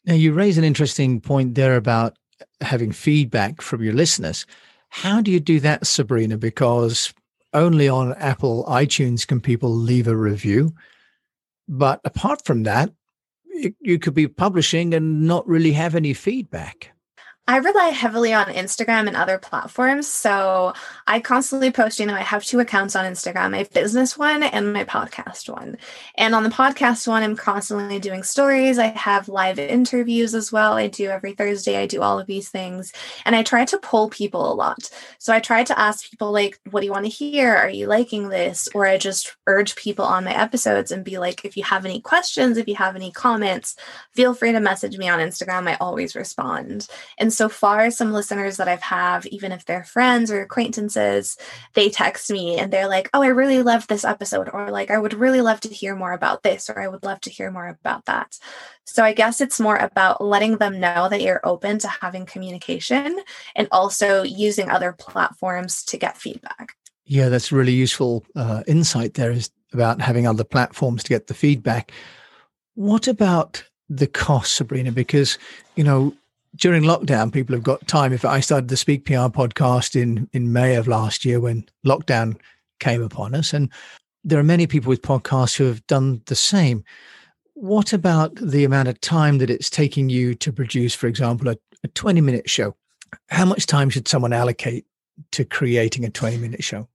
Now, 0.05 0.15
you 0.15 0.33
raise 0.33 0.57
an 0.57 0.65
interesting 0.65 1.21
point 1.21 1.55
there 1.55 1.77
about 1.77 2.17
having 2.61 2.93
feedback 2.93 3.61
from 3.61 3.83
your 3.83 3.93
listeners. 3.93 4.47
How 4.89 5.21
do 5.21 5.31
you 5.31 5.41
do 5.41 5.61
that, 5.61 5.87
Sabrina? 5.87 6.39
Because 6.39 7.13
only 7.53 7.89
on 7.89 8.15
Apple 8.15 8.65
iTunes 8.67 9.27
can 9.27 9.41
people 9.41 9.71
leave 9.71 10.09
a 10.09 10.17
review. 10.17 10.73
But 11.69 12.01
apart 12.05 12.45
from 12.45 12.65
that, 12.65 12.91
you 13.81 13.99
could 13.99 14.15
be 14.15 14.29
publishing 14.29 14.95
and 14.95 15.23
not 15.23 15.47
really 15.47 15.73
have 15.73 15.95
any 15.95 16.15
feedback. 16.15 16.93
I 17.51 17.57
rely 17.57 17.89
heavily 17.89 18.33
on 18.33 18.47
Instagram 18.47 19.09
and 19.09 19.17
other 19.17 19.37
platforms. 19.37 20.07
So 20.07 20.73
I 21.09 21.19
constantly 21.19 21.73
post, 21.73 21.99
you 21.99 22.07
know, 22.07 22.15
I 22.15 22.21
have 22.21 22.45
two 22.45 22.61
accounts 22.61 22.95
on 22.95 23.05
Instagram, 23.05 23.51
my 23.51 23.65
business 23.75 24.17
one 24.17 24.45
and 24.45 24.73
my 24.73 24.85
podcast 24.85 25.49
one. 25.53 25.77
And 26.15 26.37
on 26.37 26.45
the 26.45 26.51
podcast 26.51 27.09
one, 27.09 27.25
I'm 27.25 27.35
constantly 27.35 27.99
doing 27.99 28.23
stories. 28.23 28.79
I 28.79 28.97
have 28.97 29.29
live 29.29 29.59
interviews 29.59 30.33
as 30.33 30.53
well. 30.53 30.75
I 30.75 30.87
do 30.87 31.09
every 31.09 31.33
Thursday, 31.33 31.77
I 31.77 31.87
do 31.87 32.03
all 32.03 32.21
of 32.21 32.29
these 32.29 32.51
things. 32.51 32.93
And 33.25 33.35
I 33.35 33.43
try 33.43 33.65
to 33.65 33.79
pull 33.79 34.11
people 34.11 34.53
a 34.53 34.55
lot. 34.55 34.89
So 35.19 35.33
I 35.33 35.41
try 35.41 35.65
to 35.65 35.77
ask 35.77 36.09
people, 36.09 36.31
like, 36.31 36.61
what 36.71 36.83
do 36.83 36.87
you 36.87 36.93
want 36.93 37.07
to 37.07 37.11
hear? 37.11 37.53
Are 37.53 37.69
you 37.69 37.89
liking 37.89 38.29
this? 38.29 38.69
Or 38.77 38.87
I 38.87 38.97
just 38.97 39.37
urge 39.49 39.75
people 39.75 40.05
on 40.05 40.23
my 40.23 40.41
episodes 40.41 40.93
and 40.93 41.05
be 41.05 41.19
like, 41.19 41.45
if 41.45 41.57
you 41.57 41.65
have 41.65 41.85
any 41.85 42.01
questions, 42.01 42.59
if 42.59 42.69
you 42.69 42.77
have 42.77 42.95
any 42.95 43.11
comments, 43.11 43.75
feel 44.15 44.35
free 44.35 44.53
to 44.53 44.61
message 44.61 44.97
me 44.99 45.09
on 45.09 45.19
Instagram. 45.19 45.67
I 45.67 45.77
always 45.81 46.15
respond. 46.15 46.87
And 47.19 47.33
so 47.40 47.40
far, 47.49 47.91
some 47.91 48.13
listeners 48.13 48.57
that 48.57 48.69
I've 48.69 48.83
have, 48.83 49.27
even 49.27 49.53
if 49.53 49.65
they're 49.65 49.85
friends 49.85 50.31
or 50.31 50.43
acquaintances, 50.43 51.37
they 51.75 51.89
text 51.89 52.31
me 52.31 52.59
and 52.59 52.73
they're 52.73 52.89
like, 52.89 53.09
"Oh, 53.15 53.23
I 53.23 53.29
really 53.29 53.63
love 53.63 53.87
this 53.87 54.05
episode," 54.05 54.51
or 54.53 54.71
like, 54.71 54.91
"I 54.91 54.99
would 54.99 55.15
really 55.15 55.41
love 55.41 55.61
to 55.61 55.69
hear 55.69 55.95
more 55.97 56.13
about 56.13 56.43
this," 56.43 56.69
or 56.69 56.81
"I 56.81 56.89
would 56.89 57.05
love 57.05 57.21
to 57.23 57.31
hear 57.31 57.51
more 57.51 57.69
about 57.69 58.07
that." 58.07 58.39
So 58.85 59.05
I 59.05 59.13
guess 59.13 59.41
it's 59.41 59.61
more 59.61 59.77
about 59.77 60.23
letting 60.23 60.57
them 60.57 60.81
know 60.81 61.09
that 61.09 61.23
you're 61.23 61.41
open 61.45 61.79
to 61.79 61.89
having 61.89 62.27
communication 62.27 63.21
and 63.55 63.69
also 63.71 64.23
using 64.23 64.69
other 64.69 64.93
platforms 64.93 65.85
to 65.85 65.97
get 65.97 66.17
feedback. 66.17 66.75
Yeah, 67.05 67.29
that's 67.29 67.53
really 67.53 67.73
useful 67.73 68.25
uh, 68.37 68.63
insight. 68.67 69.15
There 69.15 69.31
is 69.31 69.51
about 69.73 70.01
having 70.01 70.27
other 70.27 70.45
platforms 70.45 71.03
to 71.05 71.09
get 71.09 71.29
the 71.29 71.35
feedback. 71.35 71.93
What 72.75 73.07
about 73.09 73.65
the 73.89 74.07
cost, 74.07 74.55
Sabrina? 74.57 74.93
Because 74.93 75.39
you 75.77 75.85
know 75.85 76.15
during 76.57 76.83
lockdown, 76.83 77.33
people 77.33 77.55
have 77.55 77.63
got 77.63 77.87
time. 77.87 78.13
If 78.13 78.25
I 78.25 78.41
started 78.41 78.69
the 78.69 78.77
Speak 78.77 79.05
PR 79.05 79.29
podcast 79.31 80.01
in 80.01 80.29
in 80.33 80.53
May 80.53 80.75
of 80.77 80.89
last 80.89 81.25
year 81.25 81.41
when 81.41 81.65
lockdown 81.87 82.37
came 82.81 83.03
upon 83.03 83.35
us, 83.35 83.53
and 83.53 83.71
there 84.25 84.39
are 84.39 84.45
many 84.45 84.67
people 84.67 84.89
with 84.89 85.03
podcasts 85.03 85.57
who 85.57 85.65
have 85.65 85.87
done 85.87 86.23
the 86.27 86.35
same. 86.35 86.85
What 87.55 87.93
about 87.93 88.35
the 88.37 88.65
amount 88.65 88.89
of 88.89 89.01
time 89.01 89.39
that 89.39 89.51
it's 89.51 89.71
taking 89.71 90.09
you 90.09 90.35
to 90.37 90.53
produce, 90.53 90.95
for 90.95 91.07
example, 91.07 91.49
a, 91.49 91.57
a 91.85 91.89
20 91.89 92.21
minute 92.21 92.49
show? 92.49 92.75
How 93.29 93.45
much 93.45 93.67
time 93.67 93.91
should 93.91 94.09
someone 94.09 94.33
allocate 94.33 94.87
to 95.33 95.45
creating 95.45 96.05
a 96.05 96.11
20 96.11 96.39
minute 96.39 96.65
show? 96.65 96.89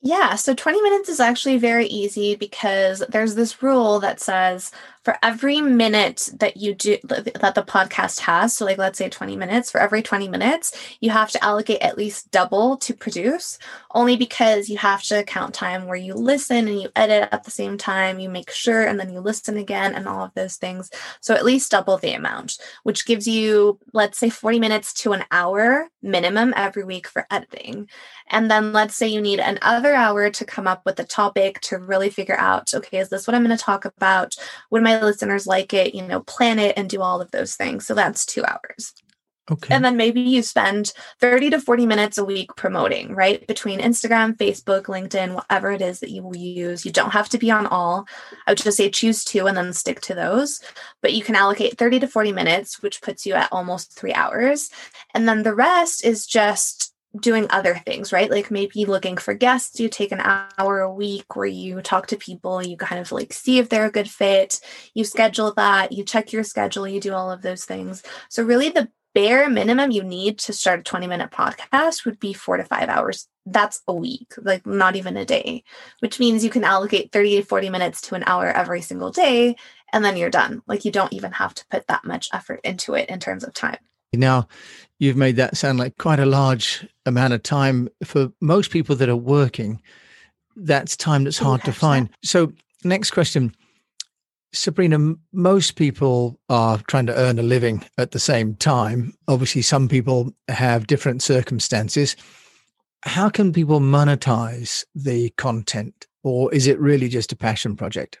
Yeah, 0.00 0.36
so 0.36 0.54
20 0.54 0.80
minutes 0.80 1.08
is 1.08 1.18
actually 1.18 1.58
very 1.58 1.86
easy 1.86 2.36
because 2.36 3.02
there's 3.08 3.34
this 3.34 3.62
rule 3.62 3.98
that 3.98 4.20
says 4.20 4.70
for 5.08 5.16
every 5.22 5.62
minute 5.62 6.28
that 6.36 6.58
you 6.58 6.74
do 6.74 6.98
that 7.02 7.54
the 7.54 7.62
podcast 7.62 8.20
has 8.20 8.54
so 8.54 8.66
like 8.66 8.76
let's 8.76 8.98
say 8.98 9.08
20 9.08 9.36
minutes 9.36 9.70
for 9.70 9.80
every 9.80 10.02
20 10.02 10.28
minutes 10.28 10.76
you 11.00 11.08
have 11.08 11.30
to 11.30 11.42
allocate 11.42 11.80
at 11.80 11.96
least 11.96 12.30
double 12.30 12.76
to 12.76 12.92
produce 12.92 13.58
only 13.94 14.16
because 14.16 14.68
you 14.68 14.76
have 14.76 15.02
to 15.02 15.24
count 15.24 15.54
time 15.54 15.86
where 15.86 15.96
you 15.96 16.12
listen 16.14 16.68
and 16.68 16.82
you 16.82 16.90
edit 16.94 17.28
at 17.32 17.44
the 17.44 17.50
same 17.50 17.78
time 17.78 18.18
you 18.18 18.28
make 18.28 18.50
sure 18.50 18.86
and 18.86 19.00
then 19.00 19.10
you 19.10 19.20
listen 19.20 19.56
again 19.56 19.94
and 19.94 20.06
all 20.06 20.22
of 20.22 20.34
those 20.34 20.56
things. 20.56 20.90
So 21.20 21.34
at 21.34 21.44
least 21.44 21.70
double 21.70 21.96
the 21.96 22.12
amount 22.12 22.58
which 22.82 23.06
gives 23.06 23.26
you 23.26 23.78
let's 23.94 24.18
say 24.18 24.28
40 24.28 24.60
minutes 24.60 24.92
to 24.94 25.12
an 25.12 25.24
hour 25.30 25.88
minimum 26.02 26.52
every 26.54 26.84
week 26.84 27.06
for 27.08 27.26
editing. 27.30 27.88
And 28.30 28.50
then 28.50 28.72
let's 28.72 28.94
say 28.94 29.08
you 29.08 29.22
need 29.22 29.40
another 29.40 29.94
hour 29.94 30.30
to 30.30 30.44
come 30.44 30.66
up 30.66 30.82
with 30.84 31.00
a 31.00 31.04
topic 31.04 31.60
to 31.62 31.78
really 31.78 32.10
figure 32.10 32.38
out 32.38 32.74
okay 32.74 32.98
is 32.98 33.08
this 33.08 33.26
what 33.26 33.34
i'm 33.34 33.44
going 33.44 33.56
to 33.56 33.62
talk 33.62 33.84
about? 33.84 34.34
Would 34.70 34.82
my 34.98 35.06
listeners 35.06 35.46
like 35.46 35.72
it, 35.72 35.94
you 35.94 36.02
know, 36.02 36.20
plan 36.20 36.58
it 36.58 36.76
and 36.76 36.88
do 36.88 37.02
all 37.02 37.20
of 37.20 37.30
those 37.30 37.56
things. 37.56 37.86
So 37.86 37.94
that's 37.94 38.26
two 38.26 38.44
hours. 38.44 38.92
Okay. 39.50 39.74
And 39.74 39.82
then 39.82 39.96
maybe 39.96 40.20
you 40.20 40.42
spend 40.42 40.92
30 41.20 41.50
to 41.50 41.60
40 41.60 41.86
minutes 41.86 42.18
a 42.18 42.24
week 42.24 42.50
promoting, 42.54 43.14
right? 43.14 43.46
Between 43.46 43.80
Instagram, 43.80 44.36
Facebook, 44.36 44.84
LinkedIn, 44.84 45.34
whatever 45.34 45.70
it 45.70 45.80
is 45.80 46.00
that 46.00 46.10
you 46.10 46.22
will 46.22 46.36
use. 46.36 46.84
You 46.84 46.92
don't 46.92 47.12
have 47.12 47.30
to 47.30 47.38
be 47.38 47.50
on 47.50 47.66
all. 47.66 48.06
I 48.46 48.50
would 48.50 48.58
just 48.58 48.76
say 48.76 48.90
choose 48.90 49.24
two 49.24 49.46
and 49.46 49.56
then 49.56 49.72
stick 49.72 50.02
to 50.02 50.14
those. 50.14 50.60
But 51.00 51.14
you 51.14 51.22
can 51.22 51.34
allocate 51.34 51.78
30 51.78 52.00
to 52.00 52.08
40 52.08 52.32
minutes, 52.32 52.82
which 52.82 53.00
puts 53.00 53.24
you 53.24 53.34
at 53.34 53.48
almost 53.50 53.98
three 53.98 54.12
hours. 54.12 54.68
And 55.14 55.26
then 55.26 55.44
the 55.44 55.54
rest 55.54 56.04
is 56.04 56.26
just 56.26 56.87
doing 57.18 57.46
other 57.50 57.74
things, 57.74 58.12
right? 58.12 58.30
Like 58.30 58.50
maybe 58.50 58.84
looking 58.84 59.16
for 59.16 59.34
guests, 59.34 59.80
you 59.80 59.88
take 59.88 60.12
an 60.12 60.20
hour 60.20 60.80
a 60.80 60.92
week 60.92 61.36
where 61.36 61.46
you 61.46 61.80
talk 61.80 62.06
to 62.08 62.16
people, 62.16 62.62
you 62.62 62.76
kind 62.76 63.00
of 63.00 63.10
like 63.12 63.32
see 63.32 63.58
if 63.58 63.68
they're 63.68 63.86
a 63.86 63.90
good 63.90 64.10
fit, 64.10 64.60
you 64.94 65.04
schedule 65.04 65.52
that, 65.54 65.92
you 65.92 66.04
check 66.04 66.32
your 66.32 66.44
schedule, 66.44 66.86
you 66.86 67.00
do 67.00 67.14
all 67.14 67.30
of 67.30 67.42
those 67.42 67.64
things. 67.64 68.02
So, 68.28 68.42
really, 68.42 68.68
the 68.68 68.88
bare 69.14 69.48
minimum 69.48 69.90
you 69.90 70.04
need 70.04 70.38
to 70.38 70.52
start 70.52 70.80
a 70.80 70.82
20 70.82 71.06
minute 71.06 71.30
podcast 71.30 72.04
would 72.04 72.20
be 72.20 72.32
four 72.32 72.56
to 72.56 72.64
five 72.64 72.88
hours. 72.88 73.26
That's 73.46 73.82
a 73.88 73.94
week, 73.94 74.34
like 74.42 74.66
not 74.66 74.94
even 74.96 75.16
a 75.16 75.24
day, 75.24 75.64
which 76.00 76.20
means 76.20 76.44
you 76.44 76.50
can 76.50 76.64
allocate 76.64 77.10
30 77.10 77.36
to 77.36 77.42
40 77.42 77.70
minutes 77.70 78.02
to 78.02 78.14
an 78.14 78.24
hour 78.26 78.46
every 78.46 78.82
single 78.82 79.10
day, 79.10 79.56
and 79.92 80.04
then 80.04 80.16
you're 80.16 80.30
done. 80.30 80.62
Like 80.66 80.84
you 80.84 80.92
don't 80.92 81.12
even 81.12 81.32
have 81.32 81.54
to 81.54 81.66
put 81.70 81.86
that 81.86 82.04
much 82.04 82.28
effort 82.34 82.60
into 82.64 82.94
it 82.94 83.08
in 83.08 83.18
terms 83.18 83.44
of 83.44 83.54
time. 83.54 83.78
Now, 84.14 84.48
you've 84.98 85.16
made 85.16 85.36
that 85.36 85.56
sound 85.56 85.78
like 85.78 85.98
quite 85.98 86.18
a 86.20 86.26
large 86.26 86.86
amount 87.04 87.34
of 87.34 87.42
time 87.42 87.88
for 88.04 88.32
most 88.40 88.70
people 88.70 88.96
that 88.96 89.08
are 89.08 89.16
working. 89.16 89.82
That's 90.56 90.96
time 90.96 91.24
that's 91.24 91.38
hard 91.38 91.62
to 91.64 91.72
find. 91.72 92.08
So, 92.22 92.52
next 92.84 93.10
question. 93.10 93.54
Sabrina, 94.52 95.14
most 95.32 95.76
people 95.76 96.40
are 96.48 96.78
trying 96.86 97.06
to 97.06 97.14
earn 97.14 97.38
a 97.38 97.42
living 97.42 97.84
at 97.98 98.12
the 98.12 98.18
same 98.18 98.54
time. 98.54 99.12
Obviously, 99.28 99.60
some 99.60 99.88
people 99.88 100.32
have 100.48 100.86
different 100.86 101.22
circumstances. 101.22 102.16
How 103.02 103.28
can 103.28 103.52
people 103.52 103.78
monetize 103.78 104.84
the 104.94 105.30
content, 105.36 106.06
or 106.24 106.52
is 106.52 106.66
it 106.66 106.80
really 106.80 107.08
just 107.08 107.30
a 107.30 107.36
passion 107.36 107.76
project? 107.76 108.20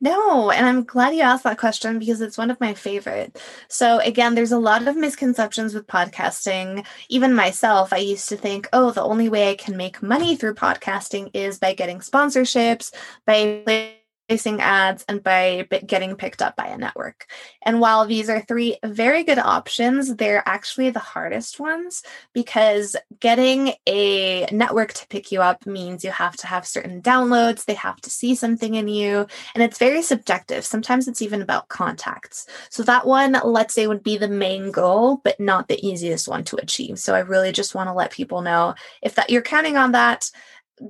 No, 0.00 0.50
and 0.52 0.64
I'm 0.64 0.84
glad 0.84 1.14
you 1.14 1.22
asked 1.22 1.42
that 1.42 1.58
question 1.58 1.98
because 1.98 2.20
it's 2.20 2.38
one 2.38 2.52
of 2.52 2.60
my 2.60 2.72
favorite. 2.72 3.40
So 3.68 3.98
again, 3.98 4.36
there's 4.36 4.52
a 4.52 4.58
lot 4.58 4.86
of 4.86 4.96
misconceptions 4.96 5.74
with 5.74 5.88
podcasting. 5.88 6.86
Even 7.08 7.34
myself, 7.34 7.92
I 7.92 7.96
used 7.96 8.28
to 8.28 8.36
think, 8.36 8.68
oh, 8.72 8.92
the 8.92 9.02
only 9.02 9.28
way 9.28 9.50
I 9.50 9.56
can 9.56 9.76
make 9.76 10.00
money 10.00 10.36
through 10.36 10.54
podcasting 10.54 11.30
is 11.34 11.58
by 11.58 11.74
getting 11.74 11.98
sponsorships, 11.98 12.92
by 13.26 13.96
placing 14.28 14.60
ads 14.60 15.04
and 15.08 15.22
by 15.22 15.66
getting 15.86 16.14
picked 16.14 16.42
up 16.42 16.54
by 16.54 16.66
a 16.66 16.76
network. 16.76 17.26
And 17.62 17.80
while 17.80 18.06
these 18.06 18.28
are 18.28 18.40
three 18.42 18.76
very 18.84 19.24
good 19.24 19.38
options, 19.38 20.16
they're 20.16 20.42
actually 20.46 20.90
the 20.90 20.98
hardest 20.98 21.58
ones 21.58 22.02
because 22.34 22.94
getting 23.20 23.72
a 23.88 24.46
network 24.52 24.92
to 24.92 25.06
pick 25.08 25.32
you 25.32 25.40
up 25.40 25.64
means 25.66 26.04
you 26.04 26.10
have 26.10 26.36
to 26.36 26.46
have 26.46 26.66
certain 26.66 27.00
downloads, 27.00 27.64
they 27.64 27.74
have 27.74 28.00
to 28.02 28.10
see 28.10 28.34
something 28.34 28.74
in 28.74 28.86
you, 28.86 29.26
and 29.54 29.62
it's 29.64 29.78
very 29.78 30.02
subjective. 30.02 30.64
Sometimes 30.64 31.08
it's 31.08 31.22
even 31.22 31.40
about 31.40 31.68
contacts. 31.68 32.46
So 32.68 32.82
that 32.82 33.06
one, 33.06 33.36
let's 33.44 33.74
say, 33.74 33.86
would 33.86 34.02
be 34.02 34.18
the 34.18 34.28
main 34.28 34.70
goal, 34.70 35.20
but 35.24 35.40
not 35.40 35.68
the 35.68 35.86
easiest 35.86 36.28
one 36.28 36.44
to 36.44 36.56
achieve. 36.56 36.98
So 36.98 37.14
I 37.14 37.20
really 37.20 37.52
just 37.52 37.74
want 37.74 37.88
to 37.88 37.94
let 37.94 38.10
people 38.10 38.42
know 38.42 38.74
if 39.02 39.14
that 39.14 39.30
you're 39.30 39.42
counting 39.42 39.78
on 39.78 39.92
that, 39.92 40.30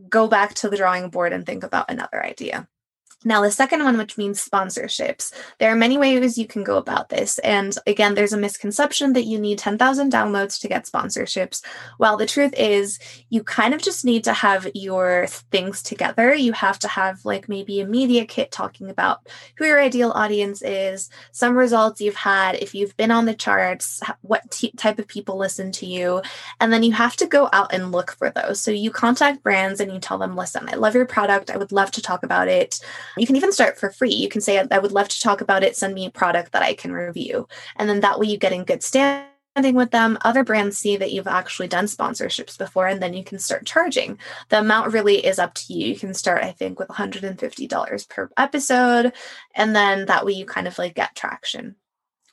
go 0.09 0.27
back 0.27 0.55
to 0.55 0.69
the 0.69 0.77
drawing 0.77 1.09
board 1.11 1.33
and 1.33 1.47
think 1.47 1.63
about 1.63 1.91
another 1.91 2.25
idea. 2.25 2.69
Now, 3.25 3.43
the 3.43 3.51
second 3.51 3.83
one, 3.83 3.99
which 3.99 4.17
means 4.17 4.47
sponsorships, 4.47 5.33
there 5.59 5.73
are 5.73 5.77
many 5.77 5.99
ways 5.99 6.39
you 6.39 6.47
can 6.47 6.63
go 6.63 6.77
about 6.77 7.09
this. 7.09 7.41
And 7.41 7.77
again, 7.85 8.15
there's 8.15 8.33
a 8.33 8.39
misconception 8.39 9.13
that 9.15 9.25
you 9.25 9.41
need 9.41 9.59
10,000 9.59 10.13
downloads 10.13 10.61
to 10.61 10.69
get 10.69 10.87
sponsorships. 10.87 11.61
Well, 11.99 12.17
the 12.17 12.27
truth 12.27 12.55
is, 12.57 13.01
you 13.29 13.43
kind 13.43 13.75
of 13.75 13.83
just 13.83 14.05
need 14.05 14.23
to 14.25 14.33
have 14.33 14.69
your 14.73 15.27
things 15.51 15.83
together. 15.83 16.33
You 16.33 16.53
have 16.53 16.79
to 16.79 16.89
have, 16.89 17.25
like, 17.25 17.49
maybe 17.49 17.81
a 17.81 17.87
media 17.87 18.25
kit 18.25 18.53
talking 18.53 18.89
about 18.89 19.27
who 19.57 19.67
your 19.67 19.81
ideal 19.81 20.13
audience 20.13 20.63
is, 20.63 21.11
some 21.33 21.57
results 21.57 22.01
you've 22.01 22.15
had, 22.15 22.55
if 22.55 22.73
you've 22.73 22.97
been 22.97 23.11
on 23.11 23.25
the 23.25 23.35
charts, 23.35 24.01
what 24.23 24.49
t- 24.53 24.71
type 24.77 25.01
of 25.01 25.09
people 25.09 25.37
listen 25.37 25.73
to 25.73 25.87
you. 25.87 26.23
And 26.61 26.73
then 26.73 26.85
you 26.85 26.93
have 26.93 27.17
to 27.17 27.27
go 27.27 27.49
out 27.53 27.75
and 27.75 27.91
look 27.91 28.13
for 28.13 28.31
those. 28.31 28.61
So 28.61 28.71
you 28.71 28.93
contact 28.93 29.43
brands 29.43 29.81
and 29.81 29.93
you 29.93 29.99
tell 29.99 30.19
them, 30.19 30.37
listen, 30.37 30.69
I 30.69 30.77
love 30.77 30.95
your 30.95 31.07
product. 31.07 31.51
I 31.51 31.57
would 31.57 31.73
love 31.73 31.91
to 31.93 32.03
talk 32.03 32.23
about 32.23 32.47
it. 32.47 32.79
You 33.19 33.27
can 33.27 33.37
even 33.37 33.53
start 33.53 33.79
for 33.79 33.91
free. 33.91 34.15
You 34.15 34.29
can 34.29 34.41
say, 34.41 34.65
I 34.71 34.79
would 34.79 34.93
love 34.93 35.09
to 35.09 35.21
talk 35.21 35.41
about 35.41 35.63
it. 35.63 35.77
Send 35.77 35.95
me 35.95 36.07
a 36.07 36.11
product 36.11 36.53
that 36.53 36.63
I 36.63 36.75
can 36.75 36.93
review. 36.93 37.49
And 37.77 37.89
then 37.89 38.01
that 38.01 38.19
way 38.19 38.27
you 38.27 38.39
get 38.39 38.53
in 38.53 38.65
good 38.65 38.83
standing 38.83 39.27
with 39.75 39.91
them. 39.91 40.19
Other 40.23 40.45
brands 40.45 40.79
see 40.79 40.97
that 40.97 41.13
you've 41.13 41.27
actually 41.27 41.69
done 41.69 41.87
sponsorships 41.87 42.57
before, 42.57 42.87
and 42.87 43.03
then 43.03 43.15
you 43.15 43.25
can 43.25 43.39
start 43.39 43.67
charging. 43.67 44.19
The 44.51 44.61
amount 44.61 44.93
really 44.93 45.25
is 45.27 45.39
up 45.39 45.55
to 45.55 45.73
you. 45.73 45.89
You 45.89 45.99
can 45.99 46.15
start, 46.15 46.45
I 46.45 46.53
think, 46.53 46.79
with 46.79 46.89
$150 46.89 48.09
per 48.09 48.31
episode. 48.37 49.13
And 49.55 49.75
then 49.75 50.07
that 50.07 50.25
way 50.25 50.33
you 50.33 50.47
kind 50.47 50.69
of 50.69 50.79
like 50.79 50.95
get 50.95 51.17
traction. 51.17 51.75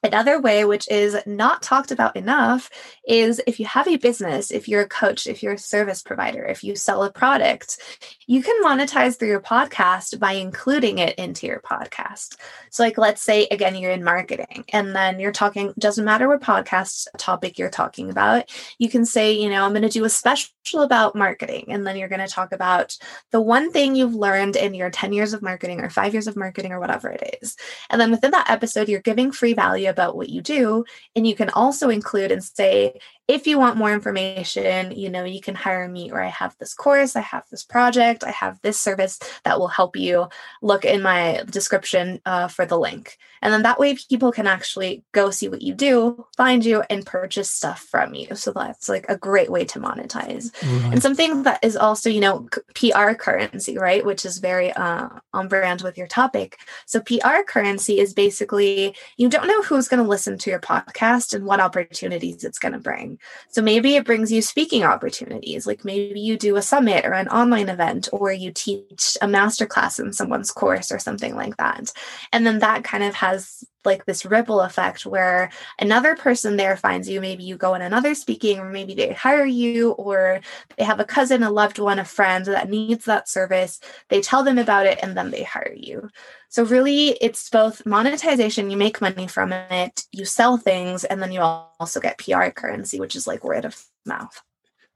Another 0.06 0.40
way, 0.40 0.66
which 0.66 0.88
is 0.92 1.18
not 1.26 1.64
talked 1.64 1.90
about 1.90 2.16
enough, 2.16 2.70
is 3.08 3.42
if 3.48 3.60
you 3.60 3.66
have 3.66 3.88
a 3.88 3.98
business, 3.98 4.52
if 4.52 4.68
you're 4.68 4.84
a 4.84 4.88
coach, 4.88 5.26
if 5.26 5.42
you're 5.42 5.54
a 5.54 5.58
service 5.58 6.04
provider, 6.04 6.46
if 6.46 6.64
you 6.64 6.76
sell 6.76 7.04
a 7.04 7.12
product, 7.12 7.80
you 8.28 8.44
can 8.44 8.64
monetize 8.64 9.18
through 9.18 9.30
your 9.30 9.42
podcast 9.42 10.20
by 10.20 10.34
including 10.34 11.00
it 11.00 11.18
into 11.18 11.48
your 11.48 11.60
podcast. 11.60 12.36
So, 12.70 12.84
like, 12.84 13.00
let's 13.00 13.24
say 13.24 13.48
again, 13.50 13.76
you're 13.76 13.90
in 13.90 14.04
marketing 14.04 14.66
and 14.72 14.96
then 14.96 15.20
you're 15.20 15.32
talking, 15.32 15.74
doesn't 15.80 16.06
matter 16.06 16.28
what 16.28 16.42
podcast 16.42 17.08
topic 17.18 17.58
you're 17.58 17.72
talking 17.72 18.12
about, 18.12 18.52
you 18.78 18.90
can 18.90 19.06
say, 19.06 19.34
you 19.34 19.50
know, 19.50 19.66
I'm 19.66 19.72
going 19.72 19.82
to 19.82 19.90
do 19.90 20.06
a 20.06 20.10
special 20.10 20.52
about 20.74 21.16
marketing. 21.16 21.66
And 21.70 21.86
then 21.86 21.96
you're 21.96 22.10
going 22.10 22.26
to 22.26 22.28
talk 22.28 22.52
about 22.52 22.98
the 23.32 23.42
one 23.42 23.72
thing 23.72 23.96
you've 23.96 24.16
learned 24.16 24.56
in 24.56 24.74
your 24.74 24.90
10 24.90 25.14
years 25.14 25.34
of 25.34 25.42
marketing 25.42 25.80
or 25.80 25.90
five 25.90 26.14
years 26.14 26.28
of 26.28 26.36
marketing 26.36 26.72
or 26.72 26.80
whatever 26.80 27.10
it 27.10 27.40
is. 27.42 27.56
And 27.90 28.02
then 28.02 28.12
within 28.12 28.32
that 28.32 28.50
episode, 28.50 28.90
you're 28.90 29.02
giving 29.02 29.32
free 29.32 29.54
value 29.54 29.90
about 29.96 30.18
what 30.18 30.28
you 30.30 30.42
do. 30.42 30.84
And 31.16 31.26
you 31.26 31.36
can 31.36 31.50
also 31.52 31.90
include 31.90 32.32
and 32.32 32.44
say, 32.44 33.00
if 33.28 33.48
you 33.48 33.58
want 33.58 33.78
more 33.78 33.92
information, 33.92 34.92
you 34.92 35.10
know, 35.10 35.24
you 35.24 35.42
can 35.42 35.56
hire 35.56 35.88
me 35.88 36.12
or 36.12 36.22
I 36.22 36.28
have 36.28 36.56
this 36.60 36.74
course, 36.74 37.16
I 37.16 37.22
have 37.22 37.44
this 37.50 37.64
project, 37.64 38.24
I 38.24 38.32
have 38.32 38.60
this 38.62 38.80
service 38.80 39.20
that 39.44 39.60
will 39.60 39.68
help 39.68 39.96
you. 39.96 40.28
Look 40.62 40.86
in 40.86 41.02
my 41.02 41.44
description 41.50 42.22
uh, 42.26 42.48
for 42.48 42.66
the 42.66 42.78
link. 42.78 43.18
And 43.42 43.54
then 43.54 43.64
that 43.64 43.80
way 43.80 43.96
people 44.10 44.32
can 44.32 44.48
actually 44.48 45.04
go 45.12 45.30
see 45.30 45.50
what 45.50 45.62
you 45.62 45.74
do, 45.74 46.26
find 46.36 46.66
you, 46.66 46.84
and 46.90 47.06
purchase 47.06 47.50
stuff 47.50 47.82
from 47.82 48.16
you. 48.16 48.36
So 48.36 48.52
that's 48.52 48.90
like 48.90 49.06
a 49.08 49.18
great 49.18 49.52
way 49.52 49.66
to 49.66 49.80
monetize. 49.80 50.52
Right. 50.64 50.94
And 50.94 51.02
something 51.02 51.44
that 51.44 51.64
is 51.64 51.78
also, 51.78 52.10
you 52.10 52.22
know, 52.22 52.48
PR 52.74 53.14
currency, 53.14 53.78
right? 53.78 54.04
Which 54.04 54.26
is 54.26 54.40
very 54.40 54.72
uh, 54.74 55.10
on 55.34 55.48
brand 55.48 55.82
with 55.82 55.96
your 55.96 56.08
topic. 56.08 56.58
So 56.88 57.02
PR 57.02 57.44
currency 57.48 58.00
is 58.00 58.14
basically 58.16 58.96
you 59.18 59.30
don't 59.30 59.48
know 59.48 59.62
who's 59.62 59.88
going 59.88 60.02
to 60.02 60.10
listen 60.10 60.38
to 60.40 60.50
your 60.50 60.60
podcast 60.60 61.34
and 61.34 61.46
what 61.46 61.60
opportunities 61.60 62.44
it's 62.44 62.60
going 62.60 62.74
to 62.74 62.80
bring. 62.80 63.15
So 63.50 63.62
maybe 63.62 63.96
it 63.96 64.06
brings 64.06 64.32
you 64.32 64.42
speaking 64.42 64.84
opportunities, 64.84 65.66
like 65.66 65.86
maybe 65.86 66.20
you 66.20 66.38
do 66.38 66.56
a 66.56 66.62
summit 66.62 67.06
or 67.06 67.14
an 67.14 67.28
online 67.30 67.70
event, 67.70 68.10
or 68.12 68.32
you 68.32 68.52
teach 68.52 69.18
a 69.22 69.28
masterclass 69.28 70.00
in 70.00 70.14
someone's 70.14 70.52
course 70.52 70.92
or 70.92 71.00
something 71.00 71.36
like 71.36 71.58
that. 71.58 71.92
And 72.32 72.46
then 72.46 72.60
that 72.60 72.84
kind 72.84 73.04
of 73.04 73.16
has 73.16 73.64
like 73.86 74.06
this 74.06 74.26
ripple 74.26 74.62
effect 74.62 75.06
where 75.06 75.52
another 75.80 76.16
person 76.16 76.58
there 76.58 76.78
finds 76.78 77.10
you 77.10 77.22
maybe 77.22 77.44
you 77.44 77.58
go 77.58 77.74
in 77.74 77.82
another 77.82 78.16
speaking 78.16 78.60
or 78.60 78.70
maybe 78.70 78.94
they 78.94 79.14
hire 79.14 79.46
you 79.46 79.92
or 79.92 80.40
they 80.78 80.84
have 80.84 81.00
a 81.00 81.06
cousin 81.06 81.44
a 81.44 81.50
loved 81.50 81.80
one 81.80 82.00
a 82.00 82.06
friend 82.06 82.46
that 82.46 82.70
needs 82.70 83.06
that 83.06 83.30
service. 83.30 83.80
They 84.10 84.22
tell 84.22 84.44
them 84.44 84.58
about 84.58 84.86
it 84.86 85.00
and 85.02 85.16
then 85.16 85.32
they 85.32 85.44
hire 85.44 85.76
you. 85.76 86.10
So 86.50 86.64
really 86.64 87.10
it's 87.22 87.50
both 87.50 87.86
monetization 87.86 88.70
you 88.70 88.78
make 88.78 89.02
money 89.02 89.28
from 89.28 89.52
it 89.54 90.06
you 90.12 90.26
sell 90.26 90.58
things 90.58 91.04
and 91.04 91.22
then 91.22 91.32
you 91.32 91.42
also 91.42 92.00
get 92.00 92.18
pr 92.18 92.50
currency 92.50 93.00
which 93.00 93.16
is 93.16 93.28
like 93.28 93.44
word 93.44 93.66
of 93.66 93.84
mouth. 94.06 94.42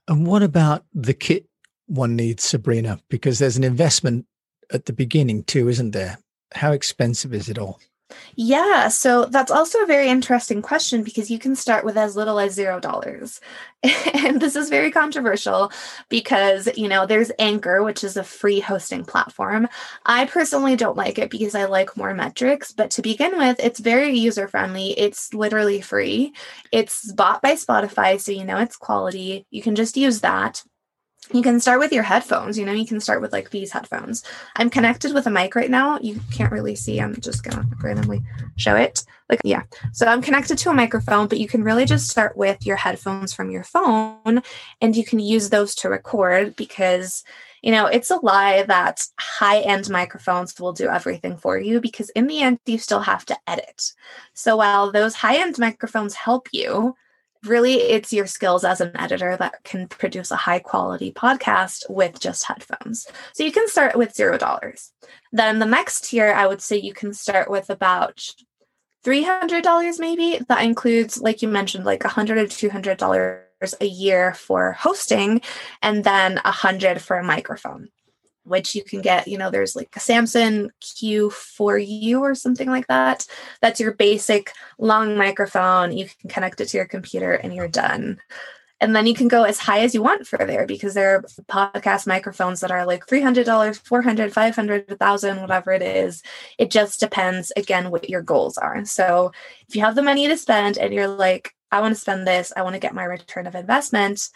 And 0.07 0.25
what 0.25 0.43
about 0.43 0.85
the 0.93 1.13
kit 1.13 1.45
one 1.87 2.15
needs 2.15 2.43
sabrina? 2.43 2.99
Because 3.09 3.39
there's 3.39 3.57
an 3.57 3.63
investment 3.63 4.25
at 4.71 4.85
the 4.85 4.93
beginning 4.93 5.43
too 5.43 5.67
isn't 5.67 5.91
there? 5.91 6.17
How 6.53 6.71
expensive 6.71 7.33
is 7.33 7.49
it 7.49 7.57
all 7.57 7.79
yeah, 8.35 8.87
so 8.87 9.25
that's 9.25 9.51
also 9.51 9.83
a 9.83 9.87
very 9.87 10.07
interesting 10.07 10.61
question 10.61 11.03
because 11.03 11.29
you 11.29 11.39
can 11.39 11.55
start 11.55 11.85
with 11.85 11.97
as 11.97 12.15
little 12.15 12.39
as 12.39 12.53
zero 12.53 12.79
dollars. 12.79 13.39
and 14.13 14.41
this 14.41 14.55
is 14.55 14.69
very 14.69 14.91
controversial 14.91 15.71
because, 16.09 16.67
you 16.75 16.87
know, 16.87 17.05
there's 17.05 17.31
Anchor, 17.39 17.83
which 17.83 18.03
is 18.03 18.17
a 18.17 18.23
free 18.23 18.59
hosting 18.59 19.05
platform. 19.05 19.67
I 20.05 20.25
personally 20.25 20.75
don't 20.75 20.97
like 20.97 21.17
it 21.17 21.29
because 21.29 21.55
I 21.55 21.65
like 21.65 21.95
more 21.95 22.13
metrics, 22.13 22.71
but 22.73 22.91
to 22.91 23.01
begin 23.01 23.37
with, 23.37 23.59
it's 23.59 23.79
very 23.79 24.17
user 24.17 24.47
friendly. 24.47 24.97
It's 24.97 25.33
literally 25.33 25.81
free. 25.81 26.33
It's 26.71 27.11
bought 27.11 27.41
by 27.41 27.53
Spotify, 27.53 28.19
so 28.19 28.31
you 28.31 28.43
know 28.43 28.57
it's 28.57 28.75
quality. 28.75 29.45
You 29.49 29.61
can 29.61 29.75
just 29.75 29.97
use 29.97 30.21
that 30.21 30.63
you 31.33 31.43
can 31.43 31.59
start 31.59 31.79
with 31.79 31.91
your 31.91 32.03
headphones 32.03 32.57
you 32.57 32.65
know 32.65 32.71
you 32.71 32.85
can 32.85 32.99
start 32.99 33.21
with 33.21 33.31
like 33.31 33.49
these 33.49 33.71
headphones. 33.71 34.23
I'm 34.55 34.69
connected 34.69 35.13
with 35.13 35.27
a 35.27 35.29
mic 35.29 35.55
right 35.55 35.69
now. 35.69 35.99
You 35.99 36.19
can't 36.31 36.51
really 36.51 36.75
see 36.75 36.99
i'm 36.99 37.15
just 37.19 37.43
gonna 37.43 37.67
randomly 37.81 38.23
show 38.55 38.75
it. 38.75 39.03
Like 39.29 39.41
yeah. 39.43 39.63
So 39.93 40.07
i'm 40.07 40.21
connected 40.21 40.57
to 40.59 40.69
a 40.69 40.73
microphone 40.73 41.27
but 41.27 41.39
you 41.39 41.47
can 41.47 41.63
really 41.63 41.85
just 41.85 42.09
start 42.09 42.35
with 42.35 42.65
your 42.65 42.77
headphones 42.77 43.33
from 43.33 43.51
your 43.51 43.63
phone 43.63 44.41
and 44.81 44.95
you 44.95 45.05
can 45.05 45.19
use 45.19 45.49
those 45.49 45.75
to 45.75 45.89
record 45.89 46.55
because 46.55 47.23
you 47.61 47.71
know 47.71 47.85
it's 47.85 48.09
a 48.09 48.17
lie 48.17 48.63
that 48.63 49.05
high 49.19 49.59
end 49.59 49.89
microphones 49.89 50.59
will 50.59 50.73
do 50.73 50.87
everything 50.87 51.37
for 51.37 51.59
you 51.59 51.79
because 51.79 52.09
in 52.11 52.27
the 52.27 52.41
end 52.41 52.59
you 52.65 52.77
still 52.77 53.01
have 53.01 53.25
to 53.25 53.37
edit. 53.45 53.93
So 54.33 54.57
while 54.57 54.91
those 54.91 55.15
high 55.15 55.37
end 55.37 55.59
microphones 55.59 56.15
help 56.15 56.47
you 56.53 56.95
really 57.45 57.75
it's 57.75 58.11
your 58.11 58.27
skills 58.27 58.63
as 58.63 58.81
an 58.81 58.91
editor 58.95 59.37
that 59.37 59.63
can 59.63 59.87
produce 59.87 60.31
a 60.31 60.35
high 60.35 60.59
quality 60.59 61.11
podcast 61.11 61.89
with 61.89 62.19
just 62.19 62.43
headphones. 62.43 63.07
So 63.33 63.43
you 63.43 63.51
can 63.51 63.67
start 63.67 63.95
with 63.95 64.15
zero 64.15 64.37
dollars. 64.37 64.91
Then 65.31 65.59
the 65.59 65.65
next 65.65 66.09
tier, 66.09 66.33
I 66.33 66.47
would 66.47 66.61
say 66.61 66.77
you 66.77 66.93
can 66.93 67.13
start 67.13 67.49
with 67.49 67.69
about 67.69 68.21
$300 69.05 69.99
maybe. 69.99 70.39
That 70.49 70.63
includes, 70.63 71.21
like 71.21 71.41
you 71.41 71.47
mentioned, 71.47 71.85
like 71.85 72.01
$100 72.01 72.29
or 72.31 72.45
$200 72.45 73.41
a 73.81 73.85
year 73.85 74.33
for 74.33 74.73
hosting 74.73 75.41
and 75.81 76.03
then 76.03 76.39
a 76.43 76.51
hundred 76.51 77.01
for 77.01 77.17
a 77.17 77.23
microphone 77.23 77.89
which 78.49 78.75
you 78.75 78.83
can 78.83 79.01
get, 79.01 79.27
you 79.27 79.37
know, 79.37 79.49
there's 79.49 79.75
like 79.75 79.89
a 79.95 79.99
Samson 79.99 80.71
Q4U 80.81 82.19
or 82.19 82.35
something 82.35 82.69
like 82.69 82.87
that. 82.87 83.25
That's 83.61 83.79
your 83.79 83.93
basic 83.93 84.51
long 84.77 85.17
microphone. 85.17 85.95
You 85.95 86.07
can 86.19 86.29
connect 86.29 86.59
it 86.61 86.67
to 86.69 86.77
your 86.77 86.87
computer 86.87 87.33
and 87.33 87.53
you're 87.53 87.67
done. 87.67 88.19
And 88.81 88.95
then 88.95 89.05
you 89.05 89.13
can 89.13 89.27
go 89.27 89.43
as 89.43 89.59
high 89.59 89.79
as 89.79 89.93
you 89.93 90.01
want 90.01 90.25
for 90.25 90.37
there 90.37 90.65
because 90.65 90.93
there 90.93 91.15
are 91.15 91.21
podcast 91.49 92.07
microphones 92.07 92.61
that 92.61 92.71
are 92.71 92.85
like 92.85 93.05
$300, 93.07 93.45
$400, 93.45 94.33
$500, 94.33 94.87
1000, 94.87 95.41
whatever 95.41 95.71
it 95.73 95.81
is. 95.81 96.23
It 96.57 96.71
just 96.71 96.99
depends 96.99 97.51
again 97.57 97.91
what 97.91 98.09
your 98.09 98.21
goals 98.21 98.57
are. 98.57 98.85
So 98.85 99.33
if 99.67 99.75
you 99.75 99.81
have 99.81 99.95
the 99.95 100.01
money 100.01 100.27
to 100.27 100.37
spend 100.37 100.77
and 100.77 100.93
you're 100.93 101.09
like, 101.09 101.53
I 101.71 101.81
want 101.81 101.93
to 101.93 101.99
spend 101.99 102.25
this, 102.25 102.53
I 102.55 102.61
want 102.61 102.73
to 102.75 102.79
get 102.79 102.95
my 102.95 103.03
return 103.03 103.47
of 103.47 103.55
investment, 103.55 104.29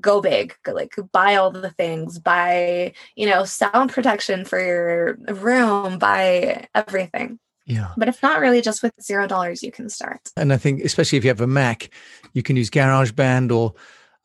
go 0.00 0.20
big 0.20 0.54
go, 0.62 0.72
like 0.72 0.94
buy 1.12 1.36
all 1.36 1.50
the 1.50 1.70
things 1.70 2.18
buy 2.18 2.92
you 3.16 3.26
know 3.26 3.44
sound 3.44 3.90
protection 3.90 4.44
for 4.44 4.60
your 4.60 5.14
room 5.34 5.98
buy 5.98 6.66
everything. 6.74 7.38
Yeah. 7.66 7.92
But 7.96 8.08
if 8.08 8.20
not 8.20 8.40
really 8.40 8.62
just 8.62 8.82
with 8.82 8.92
zero 9.00 9.26
dollars 9.26 9.62
you 9.62 9.72
can 9.72 9.88
start. 9.88 10.20
And 10.36 10.52
i 10.52 10.56
think 10.56 10.82
especially 10.82 11.18
if 11.18 11.24
you 11.24 11.30
have 11.30 11.40
a 11.40 11.46
mac 11.46 11.90
you 12.32 12.42
can 12.42 12.56
use 12.56 12.70
garageband 12.70 13.52
or 13.52 13.74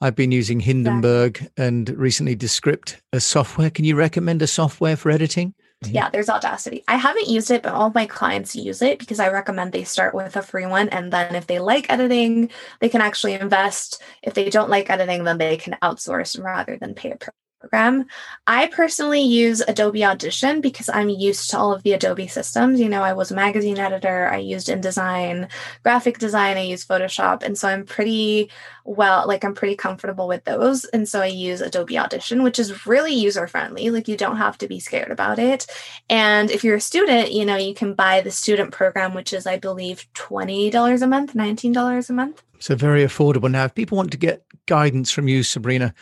i've 0.01 0.15
been 0.15 0.31
using 0.31 0.59
hindenburg 0.59 1.37
exactly. 1.37 1.65
and 1.65 1.89
recently 1.91 2.35
descript 2.35 3.01
a 3.13 3.19
software. 3.19 3.69
Can 3.69 3.85
you 3.85 3.95
recommend 3.95 4.41
a 4.41 4.47
software 4.47 4.95
for 4.95 5.09
editing 5.09 5.53
Yeah, 5.81 6.05
mm-hmm. 6.05 6.11
there's 6.13 6.29
Audacity. 6.29 6.83
I 6.87 6.95
haven't 6.97 7.27
used 7.27 7.51
it, 7.51 7.63
but 7.63 7.73
all 7.73 7.91
my 7.93 8.05
clients 8.05 8.55
use 8.55 8.81
it 8.81 8.99
because 8.99 9.19
I 9.19 9.29
recommend 9.29 9.71
they 9.71 9.83
start 9.83 10.15
with 10.15 10.35
a 10.35 10.41
free 10.41 10.65
one. 10.65 10.89
And 10.89 11.11
then 11.11 11.35
if 11.35 11.47
they 11.47 11.59
like 11.59 11.89
editing, 11.89 12.49
they 12.79 12.89
can 12.89 13.01
actually 13.01 13.33
invest. 13.33 14.01
If 14.23 14.33
they 14.33 14.49
don't 14.49 14.69
like 14.69 14.89
editing, 14.89 15.23
then 15.23 15.37
they 15.37 15.57
can 15.57 15.77
outsource 15.83 16.41
rather 16.41 16.77
than 16.77 16.95
pay 16.95 17.11
a 17.11 17.17
program. 17.65 18.05
I 18.45 18.67
personally 18.67 19.21
use 19.21 19.61
Adobe 19.61 20.05
Audition 20.05 20.61
because 20.61 20.87
I'm 20.87 21.09
used 21.09 21.49
to 21.49 21.57
all 21.57 21.73
of 21.73 21.81
the 21.81 21.93
Adobe 21.93 22.27
systems. 22.27 22.79
You 22.79 22.89
know, 22.89 23.01
I 23.01 23.13
was 23.13 23.31
a 23.31 23.35
magazine 23.35 23.79
editor, 23.79 24.27
I 24.27 24.37
used 24.37 24.67
InDesign, 24.67 25.49
graphic 25.81 26.19
design, 26.19 26.57
I 26.57 26.61
use 26.61 26.85
Photoshop. 26.85 27.41
And 27.41 27.57
so 27.57 27.67
I'm 27.67 27.83
pretty 27.85 28.51
well, 28.83 29.27
like 29.27 29.43
I'm 29.43 29.55
pretty 29.55 29.75
comfortable 29.75 30.27
with 30.27 30.43
those. 30.43 30.85
And 30.85 31.09
so 31.09 31.21
I 31.21 31.25
use 31.25 31.59
Adobe 31.59 31.97
Audition, 31.97 32.43
which 32.43 32.59
is 32.59 32.85
really 32.85 33.13
user 33.13 33.47
friendly. 33.47 33.89
Like 33.89 34.07
you 34.07 34.15
don't 34.15 34.37
have 34.37 34.59
to 34.59 34.67
be 34.67 34.79
scared 34.79 35.09
about 35.09 35.39
it. 35.39 35.65
And 36.07 36.51
if 36.51 36.63
you're 36.63 36.75
a 36.75 36.81
student, 36.81 37.31
you 37.31 37.45
know, 37.45 37.57
you 37.57 37.73
can 37.73 37.95
buy 37.95 38.21
the 38.21 38.29
student 38.29 38.71
program, 38.71 39.15
which 39.15 39.33
is, 39.33 39.47
I 39.47 39.57
believe, 39.57 40.05
$20 40.13 41.01
a 41.01 41.07
month, 41.07 41.33
$19 41.33 42.09
a 42.09 42.13
month. 42.13 42.43
So 42.59 42.75
very 42.75 43.03
affordable. 43.03 43.49
Now, 43.49 43.65
if 43.65 43.73
people 43.73 43.97
want 43.97 44.11
to 44.11 44.17
get 44.17 44.43
guidance 44.67 45.11
from 45.11 45.27
you, 45.27 45.41
Sabrina, 45.41 45.93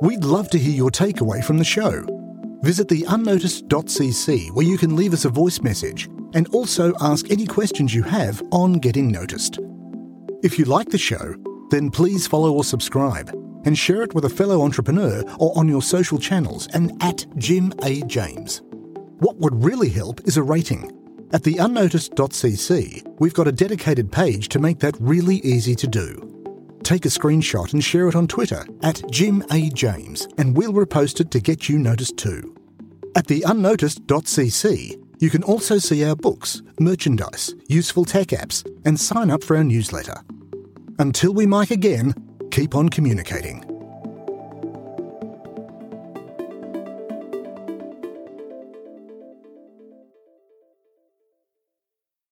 We'd 0.01 0.25
love 0.25 0.51
to 0.51 0.59
hear 0.59 0.75
your 0.75 0.91
takeaway 0.91 1.45
from 1.45 1.59
the 1.59 1.65
show. 1.65 2.05
Visit 2.63 2.89
the 2.89 3.05
unnoticed.cc 3.09 4.51
where 4.53 4.67
you 4.67 4.77
can 4.77 4.97
leave 4.97 5.13
us 5.13 5.25
a 5.25 5.29
voice 5.29 5.61
message 5.61 6.09
and 6.35 6.49
also 6.49 6.93
ask 7.01 7.31
any 7.31 7.47
questions 7.47 7.95
you 7.95 8.03
have 8.03 8.43
on 8.51 8.75
getting 8.75 9.11
noticed. 9.11 9.59
If 10.43 10.59
you 10.59 10.65
like 10.65 10.89
the 10.89 10.99
show, 10.99 11.35
then 11.73 11.91
please 11.91 12.27
follow 12.27 12.53
or 12.53 12.63
subscribe 12.63 13.31
and 13.65 13.77
share 13.77 14.03
it 14.03 14.15
with 14.15 14.27
a 14.27 14.31
fellow 14.31 14.63
entrepreneur 14.63 15.25
or 15.39 15.57
on 15.57 15.67
your 15.67 15.83
social 15.83 16.19
channels 16.19 16.69
and 16.75 17.03
at 17.03 17.25
Jim 17.37 17.73
A. 17.83 18.03
James. 18.03 18.61
What 19.19 19.37
would 19.39 19.65
really 19.65 19.89
help 19.89 20.21
is 20.27 20.37
a 20.37 20.43
rating. 20.43 20.91
At 21.33 21.45
the 21.45 21.57
unnoticed.cc, 21.57 23.19
we've 23.19 23.33
got 23.33 23.49
a 23.49 23.53
dedicated 23.53 24.13
page 24.13 24.49
to 24.51 24.59
make 24.59 24.81
that 24.81 25.01
really 25.01 25.37
easy 25.37 25.75
to 25.77 25.87
do. 25.87 26.29
Take 26.83 27.07
a 27.07 27.09
screenshot 27.09 27.73
and 27.73 27.83
share 27.83 28.09
it 28.09 28.17
on 28.17 28.29
Twitter 28.29 28.67
at 28.83 29.03
Jim 29.11 29.43
A. 29.51 29.71
James, 29.71 30.29
and 30.37 30.55
we'll 30.55 30.75
repost 30.75 31.21
it 31.21 31.31
to 31.31 31.41
get 31.41 31.69
you 31.69 31.79
noticed 31.79 32.19
too. 32.19 32.55
At 33.17 33.29
the 33.29 33.43
unnoticed.cc, 33.47 35.03
you 35.21 35.31
can 35.31 35.45
also 35.45 35.79
see 35.79 36.05
our 36.05 36.17
books, 36.17 36.61
merchandise, 36.81 37.55
useful 37.69 38.05
tech 38.05 38.29
apps, 38.29 38.67
and 38.85 38.99
sign 38.99 39.31
up 39.31 39.45
for 39.45 39.57
our 39.57 39.65
newsletter. 39.65 40.23
Until 40.99 41.33
we 41.33 41.47
mic 41.47 41.71
again, 41.71 42.15
keep 42.51 42.75
on 42.75 42.89
communicating. 42.89 43.72